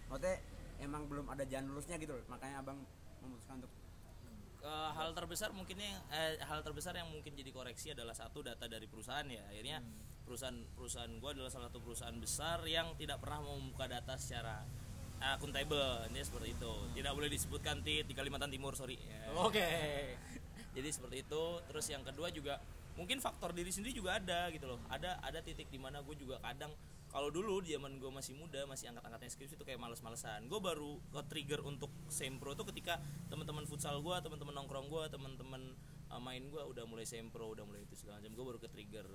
Maksudnya 0.09 0.41
emang 0.81 1.05
belum 1.05 1.29
ada 1.29 1.45
jalan 1.45 1.71
lulusnya 1.73 2.01
gitu 2.01 2.17
loh. 2.17 2.25
Makanya 2.27 2.65
abang 2.65 2.81
memutuskan 3.21 3.61
untuk 3.61 3.71
Eh, 4.59 4.91
hal 4.91 5.15
terbesar 5.15 5.55
mungkinnya 5.55 6.03
eh, 6.11 6.35
hal 6.43 6.59
terbesar 6.59 6.91
yang 6.91 7.07
mungkin 7.07 7.31
jadi 7.31 7.47
koreksi 7.55 7.95
adalah 7.95 8.11
satu 8.11 8.43
data 8.43 8.67
dari 8.67 8.91
perusahaan 8.91 9.23
ya. 9.23 9.39
Akhirnya 9.47 9.79
perusahaan 10.27 10.59
perusahaan 10.75 11.07
gue 11.07 11.31
adalah 11.31 11.47
salah 11.47 11.71
satu 11.71 11.79
perusahaan 11.79 12.17
besar 12.19 12.67
yang 12.67 12.91
tidak 12.99 13.23
pernah 13.23 13.39
mau 13.39 13.55
membuka 13.55 13.87
data 13.87 14.19
secara 14.19 14.59
akuntabel. 15.23 16.11
Ini 16.11 16.19
seperti 16.27 16.59
itu. 16.59 16.73
Tidak 16.91 17.11
boleh 17.15 17.31
disebutkan 17.31 17.79
tit 17.87 18.03
di 18.03 18.11
Kalimantan 18.11 18.51
Timur 18.51 18.75
sorry. 18.75 18.99
Oke. 19.39 19.63
Jadi 20.75 20.89
seperti 20.91 21.23
itu. 21.23 21.43
Terus 21.71 21.85
yang 21.87 22.03
kedua 22.03 22.27
juga 22.27 22.59
mungkin 22.99 23.23
faktor 23.23 23.55
diri 23.55 23.71
sendiri 23.71 23.95
juga 23.95 24.19
ada 24.19 24.51
gitu 24.51 24.67
loh. 24.67 24.83
Ada 24.91 25.23
ada 25.23 25.39
titik 25.39 25.71
di 25.71 25.79
mana 25.79 26.03
gue 26.03 26.15
juga 26.19 26.43
kadang 26.43 26.75
kalau 27.09 27.31
dulu 27.31 27.63
di 27.63 27.73
zaman 27.73 27.97
gue 27.97 28.11
masih 28.11 28.35
muda 28.35 28.67
masih 28.67 28.91
angkat-angkatnya 28.91 29.31
skripsi 29.31 29.55
itu 29.55 29.65
kayak 29.65 29.79
males-malesan. 29.79 30.51
Gue 30.51 30.59
baru 30.59 30.99
ke 31.15 31.21
trigger 31.31 31.63
untuk 31.63 31.89
sempro 32.11 32.53
tuh 32.53 32.67
ketika 32.67 32.99
teman-teman 33.31 33.63
futsal 33.63 34.03
gue 34.03 34.15
teman-teman 34.19 34.53
nongkrong 34.59 34.91
gue 34.91 35.03
teman-teman 35.07 35.73
uh, 36.11 36.21
main 36.21 36.43
gue 36.49 36.61
udah 36.61 36.83
mulai 36.89 37.05
sempro 37.05 37.53
udah 37.53 37.63
mulai 37.63 37.85
itu 37.85 37.95
segala 37.95 38.19
macam 38.19 38.33
gue 38.33 38.45
baru 38.45 38.59
ke 38.59 38.69
trigger 38.69 39.07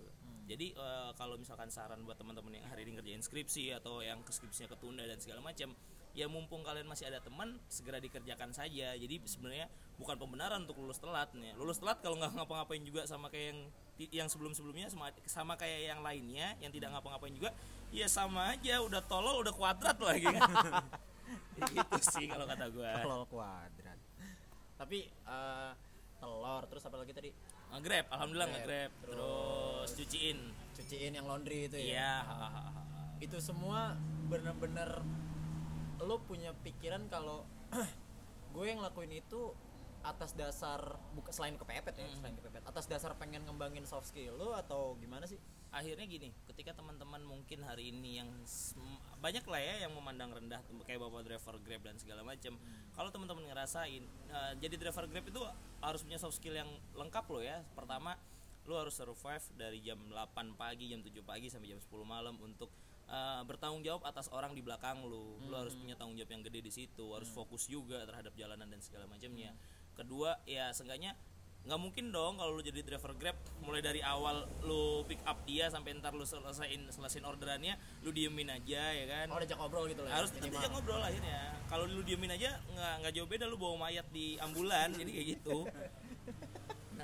jadi 0.44 0.76
uh, 0.76 1.10
kalau 1.16 1.40
misalkan 1.40 1.72
saran 1.72 2.04
buat 2.04 2.20
teman-teman 2.20 2.60
yang 2.60 2.66
hari 2.68 2.84
ini 2.86 3.00
ngerjain 3.00 3.22
skripsi 3.24 3.74
atau 3.74 4.04
yang 4.04 4.20
skripsinya 4.28 4.70
ketunda 4.76 5.02
dan 5.04 5.18
segala 5.18 5.40
macam 5.40 5.72
ya 6.14 6.30
mumpung 6.30 6.62
kalian 6.62 6.86
masih 6.86 7.10
ada 7.10 7.18
teman 7.18 7.58
segera 7.66 7.98
dikerjakan 7.98 8.54
saja. 8.54 8.94
Jadi 8.94 9.20
sebenarnya 9.26 9.66
bukan 9.98 10.14
pembenaran 10.14 10.62
untuk 10.62 10.78
lulus 10.78 11.02
telat 11.02 11.34
nih. 11.34 11.52
Lulus 11.58 11.82
telat 11.82 11.98
kalau 11.98 12.16
nggak 12.16 12.38
ngapa-ngapain 12.38 12.82
juga 12.86 13.02
sama 13.04 13.28
kayak 13.28 13.50
yang 13.50 13.60
yang 14.10 14.28
sebelum-sebelumnya 14.30 14.90
sama, 14.90 15.10
sama 15.26 15.54
kayak 15.54 15.94
yang 15.94 16.00
lainnya 16.02 16.58
yang 16.58 16.70
tidak 16.74 16.94
ngapa-ngapain 16.94 17.34
juga 17.34 17.50
ya 17.94 18.10
sama 18.10 18.54
aja 18.54 18.82
udah 18.82 19.02
tolol 19.06 19.42
udah 19.42 19.54
kuadrat 19.54 19.98
lagi. 19.98 20.26
Kan 20.30 21.70
gitu 21.74 21.98
sih 22.02 22.26
kalau 22.30 22.46
kata 22.46 22.70
gue 22.70 22.90
telur 23.02 23.26
kuadrat. 23.26 23.98
Tapi 24.78 24.98
eh, 25.10 25.70
telur 26.22 26.62
terus 26.70 26.82
apa 26.86 26.96
lagi 27.02 27.10
tadi? 27.10 27.30
Ngegrab 27.74 28.06
alhamdulillah 28.14 28.48
Grab, 28.50 28.58
ngegrab. 28.62 28.90
Terus 29.02 29.88
cuciin. 29.98 30.38
cuciin 30.74 31.14
yang 31.14 31.26
laundry 31.26 31.70
itu 31.70 31.78
ya? 31.78 31.86
Iya 31.86 32.12
itu 33.24 33.38
semua 33.40 33.96
bener-bener 34.28 35.00
lo 36.04 36.20
punya 36.22 36.52
pikiran 36.62 37.08
kalau 37.08 37.42
gue 38.54 38.64
yang 38.64 38.78
ngelakuin 38.78 39.12
itu 39.18 39.52
atas 40.04 40.36
dasar 40.36 41.00
bukan 41.16 41.32
selain 41.32 41.56
kepepet 41.56 41.96
ya 41.96 42.04
selain 42.20 42.36
kepepet 42.36 42.60
atas 42.68 42.84
dasar 42.84 43.16
pengen 43.16 43.40
ngembangin 43.48 43.88
soft 43.88 44.12
skill 44.12 44.36
lo 44.36 44.52
atau 44.52 45.00
gimana 45.00 45.24
sih? 45.24 45.40
Akhirnya 45.72 46.04
gini 46.04 46.30
ketika 46.46 46.76
teman-teman 46.76 47.24
mungkin 47.24 47.64
hari 47.64 47.88
ini 47.90 48.20
yang 48.20 48.28
banyak 49.18 49.42
lah 49.48 49.58
ya 49.58 49.88
yang 49.88 49.92
memandang 49.96 50.30
rendah 50.30 50.60
kayak 50.84 51.00
bapak 51.00 51.24
driver 51.24 51.56
grab 51.64 51.82
dan 51.82 51.96
segala 51.96 52.20
macam 52.20 52.60
kalau 52.92 53.08
teman-teman 53.08 53.48
ngerasain 53.48 54.04
eh, 54.06 54.52
jadi 54.60 54.76
driver 54.76 55.08
grab 55.08 55.24
itu 55.24 55.40
harus 55.80 56.00
punya 56.04 56.20
soft 56.20 56.36
skill 56.36 56.54
yang 56.54 56.68
lengkap 56.92 57.24
loh 57.32 57.42
ya. 57.42 57.64
Pertama 57.72 58.14
lu 58.64 58.76
harus 58.76 58.96
survive 58.96 59.44
dari 59.56 59.80
jam 59.84 60.00
8 60.08 60.56
pagi 60.56 60.88
jam 60.88 61.00
7 61.00 61.10
pagi 61.24 61.52
sampai 61.52 61.76
jam 61.76 61.80
10 61.80 61.90
malam 62.04 62.36
untuk 62.40 62.72
eh, 63.08 63.42
bertanggung 63.44 63.82
jawab 63.84 64.02
atas 64.06 64.28
orang 64.32 64.52
di 64.56 64.62
belakang 64.64 65.04
lu. 65.04 65.40
Lu 65.44 65.54
harus 65.54 65.76
punya 65.76 65.94
tanggung 65.98 66.16
jawab 66.16 66.30
yang 66.32 66.42
gede 66.46 66.60
di 66.64 66.72
situ 66.72 67.06
harus 67.12 67.28
fokus 67.28 67.68
juga 67.68 68.04
terhadap 68.08 68.32
jalanan 68.36 68.68
dan 68.70 68.80
segala 68.80 69.04
macamnya. 69.08 69.52
Kedua 69.94 70.38
ya 70.48 70.72
seenggaknya 70.74 71.14
nggak 71.64 71.80
mungkin 71.80 72.12
dong 72.12 72.36
kalau 72.36 72.52
lu 72.52 72.60
jadi 72.60 72.84
driver 72.84 73.16
grab 73.16 73.40
mulai 73.64 73.80
dari 73.80 74.04
awal 74.04 74.44
lu 74.68 75.00
pick 75.08 75.16
up 75.24 75.48
dia 75.48 75.72
sampai 75.72 75.96
ntar 75.96 76.12
lu 76.12 76.28
selesaiin 76.28 76.92
selesaiin 76.92 77.24
orderannya 77.24 77.80
lu 78.04 78.12
diemin 78.12 78.52
aja 78.52 78.92
ya 78.92 79.04
kan? 79.08 79.32
Oh 79.32 79.40
diajak 79.40 79.56
ngobrol 79.56 79.88
gitu 79.88 80.04
lah 80.04 80.12
ya, 80.12 80.16
harus 80.20 80.28
tetap 80.28 80.52
minimal. 80.52 80.60
aja 80.60 80.68
ngobrol 80.76 81.00
akhirnya. 81.00 81.40
Kalau 81.64 81.84
lu 81.88 82.04
diemin 82.04 82.36
aja 82.36 82.60
nggak 82.68 82.94
nggak 83.00 83.12
jauh 83.16 83.28
beda 83.28 83.44
lu 83.48 83.56
bawa 83.56 83.88
mayat 83.88 84.04
di 84.12 84.36
ambulan 84.44 84.92
jadi 84.92 85.08
kayak 85.08 85.28
gitu 85.40 85.58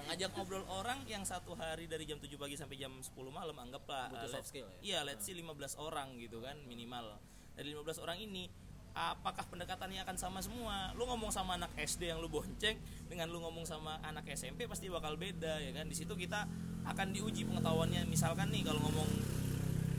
nah 0.00 0.16
ngajak 0.16 0.32
ngobrol 0.32 0.64
orang 0.72 1.04
yang 1.04 1.20
satu 1.28 1.52
hari 1.52 1.84
dari 1.84 2.08
jam 2.08 2.16
7 2.16 2.32
pagi 2.40 2.56
sampai 2.56 2.80
jam 2.80 2.88
10 2.88 3.12
malam 3.28 3.52
anggaplah 3.52 4.08
Butuh 4.08 4.24
uh, 4.24 4.32
soft 4.32 4.48
skill 4.48 4.64
ya? 4.64 4.76
iya 4.80 4.98
let's 5.04 5.28
see 5.28 5.36
15 5.36 5.76
orang 5.76 6.16
gitu 6.16 6.40
kan 6.40 6.56
minimal. 6.64 7.20
Dari 7.52 7.76
15 7.76 8.00
orang 8.00 8.16
ini 8.16 8.48
apakah 8.96 9.44
pendekatannya 9.52 10.00
akan 10.00 10.16
sama 10.16 10.40
semua? 10.40 10.96
Lu 10.96 11.04
ngomong 11.04 11.28
sama 11.28 11.60
anak 11.60 11.76
SD 11.76 12.08
yang 12.08 12.24
lu 12.24 12.32
bonceng 12.32 12.80
dengan 13.12 13.28
lu 13.28 13.44
ngomong 13.44 13.68
sama 13.68 14.00
anak 14.00 14.24
SMP 14.32 14.64
pasti 14.64 14.88
bakal 14.88 15.20
beda 15.20 15.60
ya 15.60 15.70
kan? 15.76 15.84
Di 15.84 15.92
situ 15.92 16.16
kita 16.16 16.48
akan 16.88 17.12
diuji 17.12 17.44
pengetahuannya. 17.44 18.08
Misalkan 18.08 18.48
nih 18.48 18.64
kalau 18.64 18.80
ngomong 18.80 19.08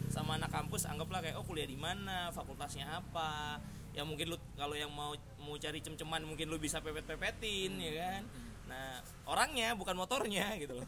sama 0.09 0.41
anak 0.41 0.49
kampus 0.49 0.89
anggaplah 0.89 1.21
kayak 1.21 1.37
oh 1.37 1.45
kuliah 1.45 1.69
di 1.69 1.77
mana? 1.77 2.33
Fakultasnya 2.33 2.89
apa? 2.89 3.61
Ya 3.93 4.01
mungkin 4.01 4.33
lu 4.33 4.37
kalau 4.57 4.73
yang 4.73 4.89
mau 4.89 5.13
mau 5.37 5.53
cari 5.61 5.85
cem-ceman 5.85 6.25
mungkin 6.25 6.49
lu 6.49 6.57
bisa 6.57 6.81
pepet-pepetin 6.81 7.77
ya 7.77 7.91
kan 7.99 8.23
nah 8.71 9.03
orangnya 9.27 9.75
bukan 9.75 9.99
motornya 9.99 10.55
gitu 10.55 10.79
loh. 10.79 10.87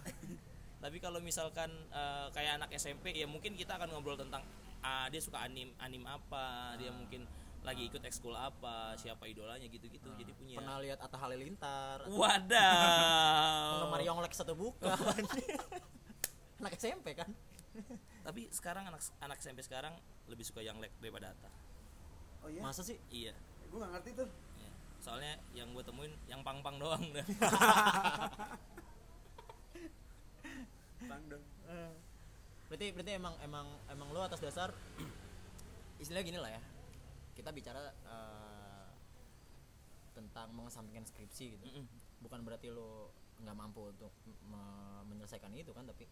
Tapi 0.83 0.97
kalau 1.03 1.19
misalkan 1.19 1.67
eh, 1.91 2.27
kayak 2.31 2.63
anak 2.63 2.69
SMP 2.79 3.11
ya 3.11 3.27
mungkin 3.27 3.59
kita 3.59 3.75
akan 3.75 3.91
ngobrol 3.91 4.15
tentang 4.15 4.43
ah, 4.83 5.11
dia 5.11 5.19
suka 5.19 5.43
anim 5.43 5.71
anim 5.79 6.03
apa 6.07 6.75
dia 6.79 6.91
mungkin 6.95 7.27
lagi 7.63 7.87
ikut 7.87 8.03
ekskul 8.03 8.35
apa 8.35 8.95
siapa 8.99 9.23
idolanya 9.27 9.67
gitu-gitu. 9.71 10.07
Jadi 10.19 10.31
punya 10.35 10.59
pernah 10.59 10.83
lihat 10.83 10.99
Atta 10.99 11.15
Halilintar? 11.15 12.03
Wadaw 12.11 13.79
penggemar 13.79 14.01
Yonglek 14.03 14.35
satu 14.35 14.55
bukan 14.55 15.23
anak 16.59 16.73
SMP 16.75 17.15
kan? 17.15 17.31
Tapi 18.23 18.51
sekarang 18.51 18.87
anak 18.87 18.99
anak 19.23 19.39
SMP 19.39 19.63
sekarang 19.63 19.95
lebih 20.27 20.43
suka 20.43 20.59
yang 20.59 20.79
lek 20.83 20.91
daripada 20.99 21.31
Atta. 21.31 21.51
Oh 22.43 22.51
iya? 22.51 22.59
Masa 22.59 22.83
sih? 22.83 22.99
Iya. 23.07 23.31
Gue 23.71 23.79
nggak 23.79 23.91
ngerti 23.99 24.11
tuh. 24.19 24.27
Soalnya 25.03 25.35
yang 25.51 25.67
gue 25.75 25.83
temuin 25.83 26.15
yang 26.31 26.39
pang-pang 26.47 26.79
doang. 26.79 27.03
Dah. 27.15 27.27
bang 31.03 31.23
dong 31.27 31.43
berarti 32.73 32.89
berarti 32.89 33.11
emang 33.21 33.37
emang 33.45 33.67
emang 33.93 34.09
lo 34.09 34.25
atas 34.25 34.41
dasar 34.41 34.73
istilah 36.01 36.25
gini 36.25 36.41
lah 36.41 36.49
ya. 36.49 36.61
Kita 37.37 37.53
bicara 37.53 37.85
eh, 37.85 38.87
tentang 40.17 40.49
mengesampingkan 40.57 41.05
skripsi 41.05 41.45
gitu. 41.53 41.65
Mm-mm. 41.69 41.85
bukan 42.25 42.41
berarti 42.41 42.73
lo 42.73 43.13
nggak 43.45 43.53
mampu 43.53 43.93
untuk 43.93 44.09
me- 44.49 45.05
menyelesaikan 45.05 45.53
itu 45.53 45.69
kan 45.69 45.85
tapi 45.85 46.09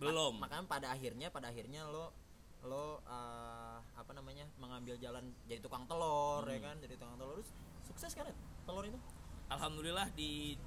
belum. 0.00 0.40
Makanya 0.40 0.64
pada 0.64 0.88
akhirnya 0.96 1.28
pada 1.28 1.52
akhirnya 1.52 1.84
lo 1.92 2.16
lo 2.64 3.04
eh, 3.04 3.78
apa 4.00 4.16
namanya 4.16 4.48
mengambil 4.56 4.96
jalan 4.96 5.28
jadi 5.44 5.60
tukang 5.60 5.84
telur 5.84 6.40
ya 6.48 6.56
kan 6.64 6.80
jadi 6.80 6.96
tukang 6.96 7.20
telur. 7.20 7.36
Terus 7.44 7.52
sukses 7.86 8.12
kan 8.12 8.24
ya, 8.24 8.34
telur 8.64 8.84
itu? 8.84 8.98
Alhamdulillah 9.46 10.10
di 10.12 10.58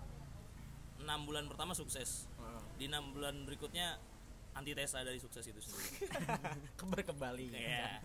enam 0.99 1.19
bulan 1.23 1.45
pertama 1.45 1.71
sukses. 1.73 2.27
Di 2.75 2.87
enam 2.87 3.11
bulan 3.11 3.43
berikutnya 3.43 3.99
antitesa 4.51 4.99
dari 5.01 5.17
sukses 5.17 5.43
itu 5.43 5.59
sendiri. 5.59 6.07
Keber 6.79 7.03
kembali 7.05 7.53
Iya. 7.53 7.99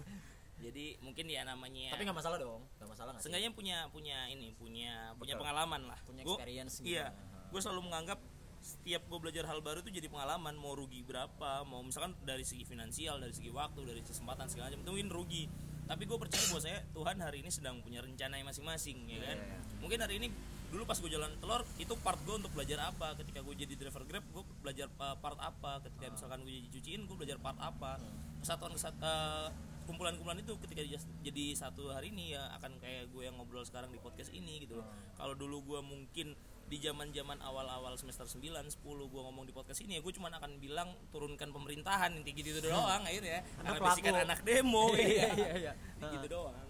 jadi 0.54 0.96
mungkin 0.98 1.26
ya 1.26 1.42
namanya 1.42 1.92
tapi 1.92 2.06
nggak 2.06 2.14
masalah 2.14 2.38
dong 2.38 2.62
nggak 2.78 2.88
masalah 2.88 3.10
nggak 3.10 3.20
Seenggaknya 3.20 3.50
punya 3.52 3.76
punya 3.90 4.18
ini 4.28 4.54
punya 4.54 5.12
punya 5.14 5.34
Betul. 5.34 5.42
pengalaman 5.44 5.82
lah. 5.84 5.98
Punya 6.00 6.22
Gua- 6.22 6.38
experience 6.38 6.78
iya. 6.80 7.10
Gimana. 7.10 7.50
gue 7.50 7.60
selalu 7.60 7.80
menganggap 7.84 8.18
setiap 8.58 9.02
gue 9.04 9.18
belajar 9.18 9.44
hal 9.44 9.60
baru 9.60 9.82
itu 9.82 9.92
jadi 9.92 10.08
pengalaman 10.08 10.54
mau 10.54 10.72
rugi 10.72 11.02
berapa 11.02 11.62
mau 11.62 11.82
misalkan 11.82 12.16
dari 12.22 12.42
segi 12.42 12.64
finansial 12.64 13.18
dari 13.18 13.34
segi 13.34 13.50
waktu 13.50 13.76
dari 13.82 14.00
kesempatan 14.00 14.48
segala 14.48 14.72
macam 14.72 14.80
itu 14.80 14.90
mungkin 14.90 15.10
rugi 15.12 15.44
tapi 15.84 16.02
gue 16.08 16.16
percaya 16.16 16.44
bahwa 16.48 16.62
saya 16.64 16.78
Tuhan 16.96 17.16
hari 17.20 17.38
ini 17.44 17.50
sedang 17.52 17.76
punya 17.84 18.00
rencana 18.00 18.40
yang 18.40 18.48
masing-masing 18.48 19.04
ya 19.04 19.20
kan? 19.20 19.36
Iya, 19.36 19.52
iya. 19.52 19.58
mungkin 19.80 19.98
hari 20.00 20.14
ini 20.16 20.28
dulu 20.74 20.90
pas 20.90 20.98
gue 20.98 21.06
jalan 21.06 21.30
telur 21.38 21.62
itu 21.78 21.94
part 22.02 22.18
gue 22.24 22.34
untuk 22.34 22.50
belajar 22.50 22.90
apa? 22.90 23.14
Ketika 23.20 23.44
gue 23.44 23.54
jadi 23.54 23.74
driver 23.78 24.02
grab 24.08 24.24
gue 24.32 24.42
belajar 24.64 24.88
uh, 24.98 25.16
part 25.20 25.38
apa? 25.38 25.84
Ketika 25.86 26.10
misalkan 26.10 26.42
gue 26.42 26.52
jadi 26.56 26.68
cuciin 26.72 27.00
gue 27.06 27.16
belajar 27.16 27.38
part 27.38 27.58
apa? 27.60 28.00
Kesatuan 28.42 28.72
kesat 28.74 28.96
uh, 29.04 29.52
kumpulan-kumpulan 29.84 30.40
itu 30.40 30.56
ketika 30.64 30.82
jadi 31.20 31.44
satu 31.54 31.92
hari 31.92 32.10
ini 32.10 32.32
ya 32.32 32.48
akan 32.56 32.80
kayak 32.80 33.12
gue 33.12 33.22
yang 33.28 33.36
ngobrol 33.36 33.62
sekarang 33.62 33.92
di 33.92 34.00
podcast 34.00 34.32
ini 34.32 34.64
gitu 34.64 34.80
loh. 34.80 34.88
Kalau 35.14 35.36
dulu 35.36 35.62
gue 35.62 35.80
mungkin 35.84 36.32
di 36.74 36.82
zaman-zaman 36.82 37.38
awal-awal 37.38 37.94
semester 37.94 38.26
9 38.26 38.50
10 38.50 38.82
gua 38.82 39.22
ngomong 39.30 39.46
di 39.46 39.54
podcast 39.54 39.78
ini 39.86 39.94
ya 39.94 40.00
gue 40.02 40.10
cuma 40.10 40.26
akan 40.26 40.58
bilang 40.58 40.90
turunkan 41.14 41.54
pemerintahan 41.54 42.18
inti 42.18 42.34
gitu 42.34 42.58
doang 42.58 43.06
akhirnya 43.06 43.46
Anak 43.46 43.54
karena 43.62 43.78
pelaku. 43.78 43.94
bisikan 43.94 44.14
anak 44.26 44.40
demo 44.42 44.86
Iya, 44.98 45.06
iya. 45.06 45.28
iya, 45.38 45.52
iya. 45.70 45.72
gitu 46.18 46.26
doang. 46.26 46.66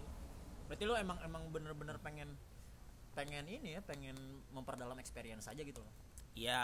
Berarti 0.69 0.85
lu 0.85 0.93
emang 1.01 1.17
emang 1.25 1.49
bener-bener 1.49 1.97
pengen 2.05 2.37
pengen 3.17 3.49
ini 3.49 3.79
ya 3.79 3.81
pengen 3.81 4.45
memperdalam 4.53 5.01
experience 5.01 5.49
aja 5.49 5.64
gitu 5.64 5.81
loh. 5.81 5.95
Ya 6.37 6.61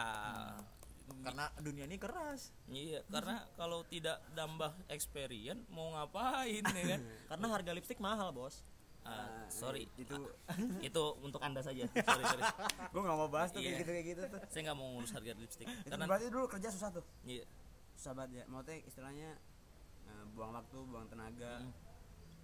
karena 1.24 1.48
dunia 1.64 1.88
ini 1.88 1.96
keras. 1.96 2.53
Iya 2.68 3.09
karena 3.09 3.40
kalau 3.61 3.88
tidak 3.88 4.20
nambah 4.37 4.76
experience 4.92 5.64
mau 5.72 5.96
ngapain 5.96 6.61
ya 6.61 6.85
kan? 6.92 7.00
Karena 7.33 7.46
harga 7.57 7.72
lipstick 7.72 8.05
mahal 8.05 8.37
bos 8.37 8.61
Ah, 9.02 9.48
sorry. 9.48 9.88
itu 9.94 10.16
itu 10.86 11.02
untuk 11.18 11.40
anda 11.40 11.58
saja. 11.58 11.88
Sorry 12.06 12.24
sorry. 12.26 12.42
Gue 12.86 13.00
nggak 13.00 13.16
mau 13.16 13.26
bahas 13.26 13.48
tuh 13.48 13.58
Iya. 13.58 13.72
kayak 13.72 13.80
gitu 13.80 13.90
kayak 13.90 14.06
gitu 14.06 14.22
tuh. 14.28 14.40
Saya 14.46 14.60
nggak 14.64 14.76
mau 14.76 14.88
ngurus 14.92 15.10
harga 15.10 15.32
lipstick 15.34 15.66
itu 15.66 15.88
karena 15.88 16.04
berarti 16.04 16.26
dulu 16.28 16.46
kerja 16.46 16.68
susah 16.68 16.88
tuh? 16.90 17.04
Iya. 17.22 17.44
Susah 17.92 18.12
banget 18.12 18.30
ya. 18.32 18.44
Maksudnya 18.46 18.78
istilahnya 18.84 19.28
eh, 20.04 20.24
buang 20.32 20.52
waktu 20.52 20.78
buang 20.84 21.06
tenaga 21.06 21.52
Hmm. 21.58 21.72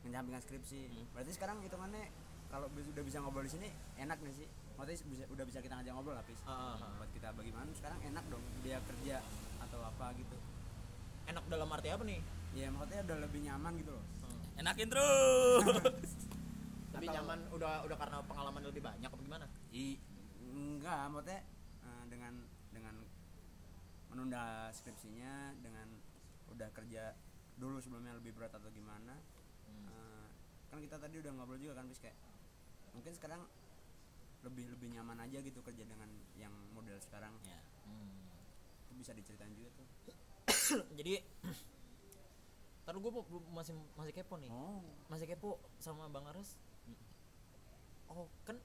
menyampingkan 0.02 0.40
skripsi. 0.40 0.80
Berarti 1.10 1.30
sekarang 1.30 1.60
hitungannya 1.60 2.08
kalau 2.46 2.70
bis- 2.70 2.88
udah 2.88 3.02
bisa 3.02 3.18
ngobrol 3.18 3.42
di 3.42 3.52
sini 3.52 3.68
enak 3.96 4.16
nih 4.18 4.34
sih? 4.36 4.48
Maksudnya 4.74 4.98
bisa, 5.08 5.24
udah 5.28 5.44
bisa 5.44 5.58
kita 5.58 5.74
ngajak 5.74 5.92
ngobrol 5.92 6.14
habis. 6.14 6.38
Ah, 6.42 6.72
ah, 6.72 6.76
ah. 6.78 6.90
buat 6.96 7.10
kita 7.10 7.32
bagaimana? 7.32 7.68
Sekarang 7.72 8.00
enak 8.02 8.24
dong 8.26 8.44
dia 8.60 8.78
kerja 8.82 9.16
atau 9.58 9.80
apa 9.82 10.12
gitu. 10.14 10.36
Enak 11.26 11.42
dalam 11.46 11.68
arti 11.68 11.88
apa 11.88 12.02
nih? 12.02 12.20
Ya 12.52 12.70
maksudnya 12.70 13.02
udah 13.04 13.18
lebih 13.20 13.40
nyaman 13.42 13.72
gitu 13.76 13.92
loh. 13.92 14.04
Enakin 14.56 14.88
terus 14.88 15.64
lebih 16.96 17.08
Atau- 17.12 17.16
nyaman 17.20 17.38
udah 17.52 17.74
udah 17.84 17.96
karena 17.96 18.18
pengalaman 18.24 18.62
lebih 18.64 18.82
banyak 18.82 19.10
apa 19.12 19.20
gimana? 19.22 19.46
I, 19.70 20.00
enggak 20.40 21.12
maksudnya 21.12 21.40
eh, 21.84 22.04
dengan 22.08 22.34
dengan 22.72 22.94
menunda 24.08 24.72
skripsinya 24.72 25.60
dengan 25.60 25.92
udah 26.48 26.68
kerja 26.72 27.12
dulu 27.56 27.76
sebelumnya 27.80 28.16
lebih 28.16 28.32
berat 28.36 28.52
atau 28.56 28.68
gimana 28.72 29.16
Eh, 29.66 30.26
kan 30.70 30.78
kita 30.78 30.96
tadi 30.98 31.18
udah 31.18 31.32
ngobrol 31.34 31.58
juga 31.58 31.82
kan 31.82 31.90
bis 31.90 31.98
kayak 31.98 32.14
mungkin 32.94 33.12
sekarang 33.12 33.42
lebih 34.46 34.70
lebih 34.70 34.94
nyaman 34.94 35.18
aja 35.26 35.42
gitu 35.42 35.58
kerja 35.58 35.82
dengan 35.82 36.06
yang 36.38 36.54
model 36.70 36.94
sekarang. 37.02 37.34
Ya 37.42 37.58
itu 38.86 38.94
bisa 38.94 39.10
diceritain 39.10 39.50
juga 39.58 39.74
tuh. 39.74 39.86
Jadi 40.98 41.18
Ntar 42.86 42.94
gue 43.02 43.10
masih 43.50 43.74
masih 43.98 44.14
kepo 44.14 44.38
nih. 44.38 44.46
Oh. 44.46 44.78
Masih 45.10 45.26
kepo 45.26 45.58
sama 45.82 46.06
bang 46.06 46.22
Ares 46.30 46.54
oh 48.08 48.26
kan 48.42 48.56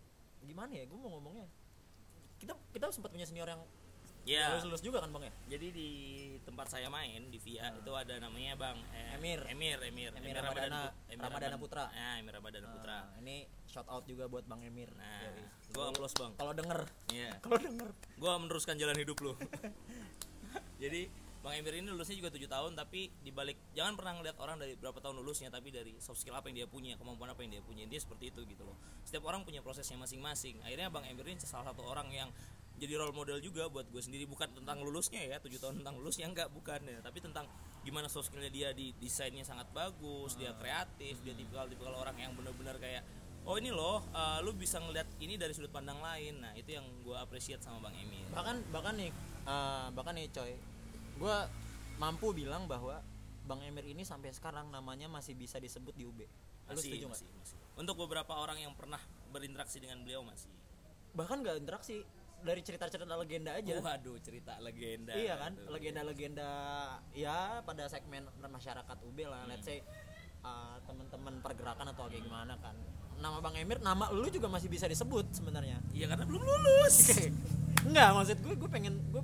gimana 0.42 0.72
ya? 0.72 0.84
Gue 0.86 0.96
mau 0.96 1.12
ngomongnya. 1.12 1.48
Kita 2.38 2.54
kita 2.72 2.90
sempat 2.90 3.10
punya 3.10 3.24
senior 3.24 3.46
yang 3.46 3.62
ya 4.22 4.54
lulus 4.54 4.66
lulus 4.70 4.84
juga 4.84 4.98
kan 5.00 5.10
bang 5.12 5.24
ya? 5.26 5.34
Jadi 5.52 5.68
di 5.72 5.90
tempat 6.42 6.70
saya 6.70 6.88
main 6.88 7.26
di 7.28 7.38
VIA 7.38 7.74
itu 7.74 7.90
ada 7.92 8.18
namanya 8.18 8.54
bang 8.54 8.78
eh, 8.92 9.18
Emir. 9.18 9.42
Emir 9.46 9.78
Emir. 9.82 10.14
Emir 10.14 10.36
Ramadana- 10.36 10.94
Pu- 10.94 11.18
Ramadana 11.18 11.58
Putra. 11.58 11.86
ya 11.90 12.18
Emir 12.18 12.34
Ramadana 12.34 12.68
Putra. 12.70 12.98
Nah, 13.04 13.18
ini 13.20 13.36
shout 13.66 13.86
out 13.88 14.06
juga 14.06 14.26
buat 14.26 14.46
bang 14.46 14.62
Emir. 14.64 14.90
Nah 14.94 15.26
Yoi. 15.28 15.46
gua 15.72 15.86
applause 15.90 16.14
bang. 16.14 16.32
Kalau 16.36 16.54
denger. 16.54 16.80
Iya. 17.10 17.30
Kalau 17.44 17.58
denger. 17.58 17.90
Gua 18.18 18.34
meneruskan 18.38 18.76
jalan 18.76 18.94
hidup 18.96 19.18
lu. 19.20 19.34
Jadi 20.84 21.10
Bang 21.42 21.58
Emir 21.58 21.74
ini 21.74 21.90
lulusnya 21.90 22.14
juga 22.14 22.30
7 22.30 22.46
tahun 22.46 22.72
tapi 22.78 23.10
dibalik 23.26 23.58
jangan 23.74 23.98
pernah 23.98 24.14
ngeliat 24.22 24.38
orang 24.38 24.62
dari 24.62 24.78
berapa 24.78 25.02
tahun 25.02 25.26
lulusnya 25.26 25.50
tapi 25.50 25.74
dari 25.74 25.98
soft 25.98 26.22
skill 26.22 26.38
apa 26.38 26.54
yang 26.54 26.62
dia 26.62 26.68
punya 26.70 26.94
kemampuan 27.02 27.34
apa 27.34 27.42
yang 27.42 27.58
dia 27.58 27.64
punya 27.66 27.90
dia 27.90 27.98
seperti 27.98 28.30
itu 28.30 28.46
gitu 28.46 28.62
loh. 28.62 28.78
Setiap 29.02 29.26
orang 29.26 29.42
punya 29.42 29.66
prosesnya 29.66 29.98
masing-masing. 29.98 30.62
Akhirnya 30.62 30.94
Bang 30.94 31.02
Emir 31.10 31.26
ini 31.26 31.42
salah 31.42 31.74
satu 31.74 31.82
orang 31.82 32.14
yang 32.14 32.30
jadi 32.78 32.94
role 32.94 33.14
model 33.14 33.42
juga 33.42 33.66
buat 33.74 33.90
gue 33.90 33.98
sendiri. 34.06 34.30
Bukan 34.30 34.54
tentang 34.54 34.86
lulusnya 34.86 35.18
ya 35.26 35.42
7 35.42 35.50
tahun 35.58 35.82
tentang 35.82 35.98
lulusnya 35.98 36.30
enggak 36.30 36.54
bukan 36.54 36.78
ya. 36.86 37.02
Tapi 37.02 37.18
tentang 37.26 37.50
gimana 37.82 38.06
soft 38.06 38.30
skillnya 38.30 38.54
dia 38.54 38.70
di 38.78 38.94
desainnya 39.02 39.42
sangat 39.42 39.66
bagus 39.74 40.38
dia 40.38 40.54
kreatif 40.62 41.26
dia 41.26 41.34
tipikal 41.34 41.66
tipikal 41.66 41.98
orang 41.98 42.22
yang 42.22 42.38
benar-benar 42.38 42.78
kayak 42.78 43.02
oh 43.50 43.58
ini 43.58 43.74
loh 43.74 44.06
eh, 44.14 44.46
lu 44.46 44.54
bisa 44.54 44.78
ngeliat 44.78 45.10
ini 45.18 45.42
dari 45.42 45.58
sudut 45.58 45.74
pandang 45.74 45.98
lain. 45.98 46.38
Nah 46.38 46.54
itu 46.54 46.78
yang 46.78 46.86
gue 47.02 47.18
appreciate 47.18 47.66
sama 47.66 47.90
Bang 47.90 47.98
Emir. 47.98 48.30
Bahkan 48.30 48.70
bahkan 48.70 48.94
nih 48.94 49.10
eh, 49.50 49.88
bahkan 49.98 50.14
nih 50.14 50.30
coy 50.30 50.54
gue 51.22 51.38
mampu 51.98 52.34
bilang 52.34 52.66
bahwa 52.66 52.98
bang 53.44 53.62
Emir 53.64 53.86
ini 53.86 54.02
sampai 54.02 54.32
sekarang 54.32 54.68
namanya 54.68 55.06
masih 55.06 55.34
bisa 55.34 55.58
disebut 55.58 55.94
di 55.94 56.04
UB 56.04 56.18
lu 56.18 56.26
masih, 56.72 56.82
setuju 56.88 57.06
masih, 57.08 57.28
masih. 57.36 57.58
Untuk 57.74 57.96
beberapa 57.96 58.34
orang 58.34 58.58
yang 58.58 58.74
pernah 58.74 59.00
berinteraksi 59.28 59.78
dengan 59.78 60.02
beliau 60.02 60.24
masih. 60.24 60.50
bahkan 61.12 61.40
nggak 61.40 61.60
interaksi 61.60 62.02
dari 62.40 62.62
cerita-cerita 62.62 63.14
legenda 63.14 63.54
aja 63.54 63.78
Waduh, 63.78 64.18
cerita 64.18 64.58
legenda. 64.58 65.12
iya 65.14 65.36
kan 65.36 65.54
legenda-legenda 65.68 66.50
ya 67.12 67.60
pada 67.62 67.86
segmen 67.86 68.24
masyarakat 68.42 68.98
UB 69.04 69.20
lah 69.24 69.44
Hmm. 69.44 69.52
let's 69.52 69.68
say 69.68 69.84
uh, 70.42 70.80
teman-teman 70.82 71.38
pergerakan 71.40 71.92
atau 71.92 72.08
kayak 72.08 72.24
gimana 72.24 72.56
kan 72.58 72.74
nama 73.16 73.38
bang 73.38 73.56
Emir 73.60 73.78
nama 73.80 74.10
lu 74.10 74.26
juga 74.28 74.48
masih 74.48 74.66
bisa 74.68 74.88
disebut 74.88 75.30
sebenarnya 75.32 75.78
Iya 75.92 76.08
karena 76.08 76.26
belum 76.26 76.42
lulus. 76.42 77.14
Enggak, 77.88 78.10
maksud 78.16 78.38
gue 78.40 78.54
gue 78.56 78.70
pengen 78.72 78.94
gue 79.12 79.22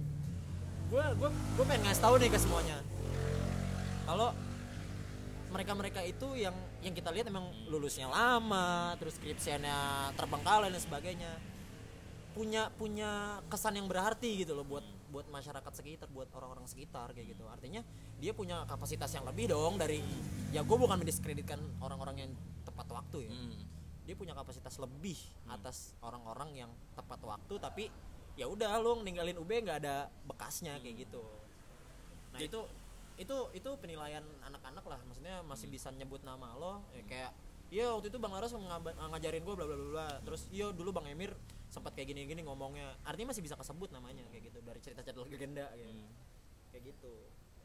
gue 0.87 1.03
gue 1.19 1.29
gue 1.29 1.65
pengen 1.67 1.83
ngasih 1.87 2.03
tahu 2.03 2.15
nih 2.19 2.29
ke 2.31 2.39
semuanya. 2.39 2.77
Kalau 4.07 4.31
mereka-mereka 5.47 6.03
itu 6.03 6.27
yang 6.35 6.55
yang 6.83 6.95
kita 6.95 7.11
lihat 7.11 7.27
emang 7.27 7.47
lulusnya 7.67 8.07
lama, 8.07 8.95
terus 8.99 9.15
skripsiannya 9.19 10.11
terbengkalai 10.15 10.71
dan 10.71 10.81
sebagainya. 10.81 11.31
Punya 12.35 12.69
punya 12.77 13.41
kesan 13.49 13.75
yang 13.75 13.89
berarti 13.89 14.45
gitu 14.45 14.53
loh 14.53 14.63
buat 14.63 14.85
buat 15.07 15.25
masyarakat 15.31 15.71
sekitar, 15.71 16.07
buat 16.11 16.27
orang-orang 16.35 16.67
sekitar 16.67 17.15
kayak 17.15 17.35
gitu. 17.35 17.47
Artinya 17.47 17.81
dia 18.19 18.35
punya 18.35 18.63
kapasitas 18.67 19.11
yang 19.15 19.25
lebih 19.25 19.51
dong 19.51 19.79
dari 19.79 20.03
ya 20.51 20.63
gue 20.63 20.77
bukan 20.77 20.97
mendiskreditkan 20.99 21.59
orang-orang 21.83 22.27
yang 22.27 22.31
tepat 22.63 22.87
waktu 22.89 23.29
ya 23.29 23.31
Hmm. 23.31 23.61
dia 24.07 24.15
punya 24.15 24.31
kapasitas 24.31 24.79
lebih 24.79 25.19
atas 25.51 25.91
orang-orang 25.99 26.65
yang 26.65 26.71
tepat 26.95 27.19
waktu 27.27 27.53
tapi 27.59 27.83
ya 28.37 28.45
udah 28.45 28.71
lu 28.77 29.01
ninggalin 29.01 29.35
UB 29.35 29.49
nggak 29.49 29.81
ada 29.81 29.95
bekasnya 30.23 30.77
kayak 30.77 31.03
gitu. 31.03 31.23
Nah 32.31 32.39
Jadi- 32.39 32.47
itu 32.47 32.61
itu 33.17 33.37
itu 33.51 33.69
penilaian 33.81 34.21
anak-anak 34.45 34.85
lah. 34.85 34.99
Maksudnya 35.03 35.41
masih 35.41 35.67
bisa 35.67 35.89
nyebut 35.89 36.21
nama 36.21 36.53
lo 36.53 36.85
ya 36.93 37.03
kayak 37.03 37.31
iya 37.67 37.89
waktu 37.89 38.07
itu 38.07 38.17
bang 38.17 38.31
Laras 38.31 38.53
ngajarin 38.53 39.41
gue 39.41 39.55
bla 39.57 39.65
bla 39.65 39.75
bla 39.75 39.89
bla. 39.91 40.07
Terus 40.21 40.45
iya 40.49 40.69
dulu 40.69 40.93
bang 40.93 41.09
Emir 41.09 41.33
sempat 41.67 41.91
kayak 41.91 42.13
gini 42.13 42.23
gini 42.23 42.45
ngomongnya. 42.45 42.93
Artinya 43.03 43.33
masih 43.33 43.41
bisa 43.41 43.57
kesebut 43.57 43.89
namanya 43.89 44.21
kayak 44.29 44.47
gitu 44.47 44.61
dari 44.61 44.79
cerita-cerita 44.79 45.19
legenda 45.23 45.65
kayak, 45.67 45.89
Hmm. 45.89 46.07
kayak 46.71 46.83
gitu. 46.93 47.13